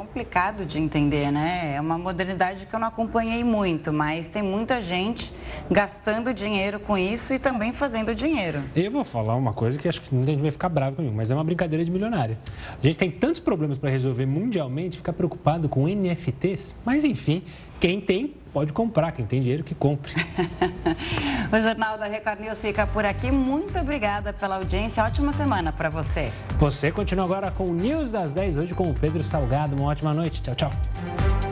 [0.01, 1.75] complicado de entender, né?
[1.75, 5.31] É uma modernidade que eu não acompanhei muito, mas tem muita gente
[5.71, 8.63] gastando dinheiro com isso e também fazendo dinheiro.
[8.75, 11.31] Eu vou falar uma coisa que acho que muita gente vai ficar bravo comigo, mas
[11.31, 12.39] é uma brincadeira de milionário.
[12.83, 17.43] A gente tem tantos problemas para resolver mundialmente, ficar preocupado com NFTs, mas enfim,
[17.81, 20.13] quem tem pode comprar, quem tem dinheiro que compre.
[21.51, 23.31] o Jornal da Record News fica por aqui.
[23.31, 25.03] Muito obrigada pela audiência.
[25.03, 26.31] Ótima semana para você.
[26.59, 29.75] Você continua agora com o News das 10 hoje com o Pedro Salgado.
[29.77, 30.43] Uma ótima noite.
[30.43, 31.50] Tchau, tchau.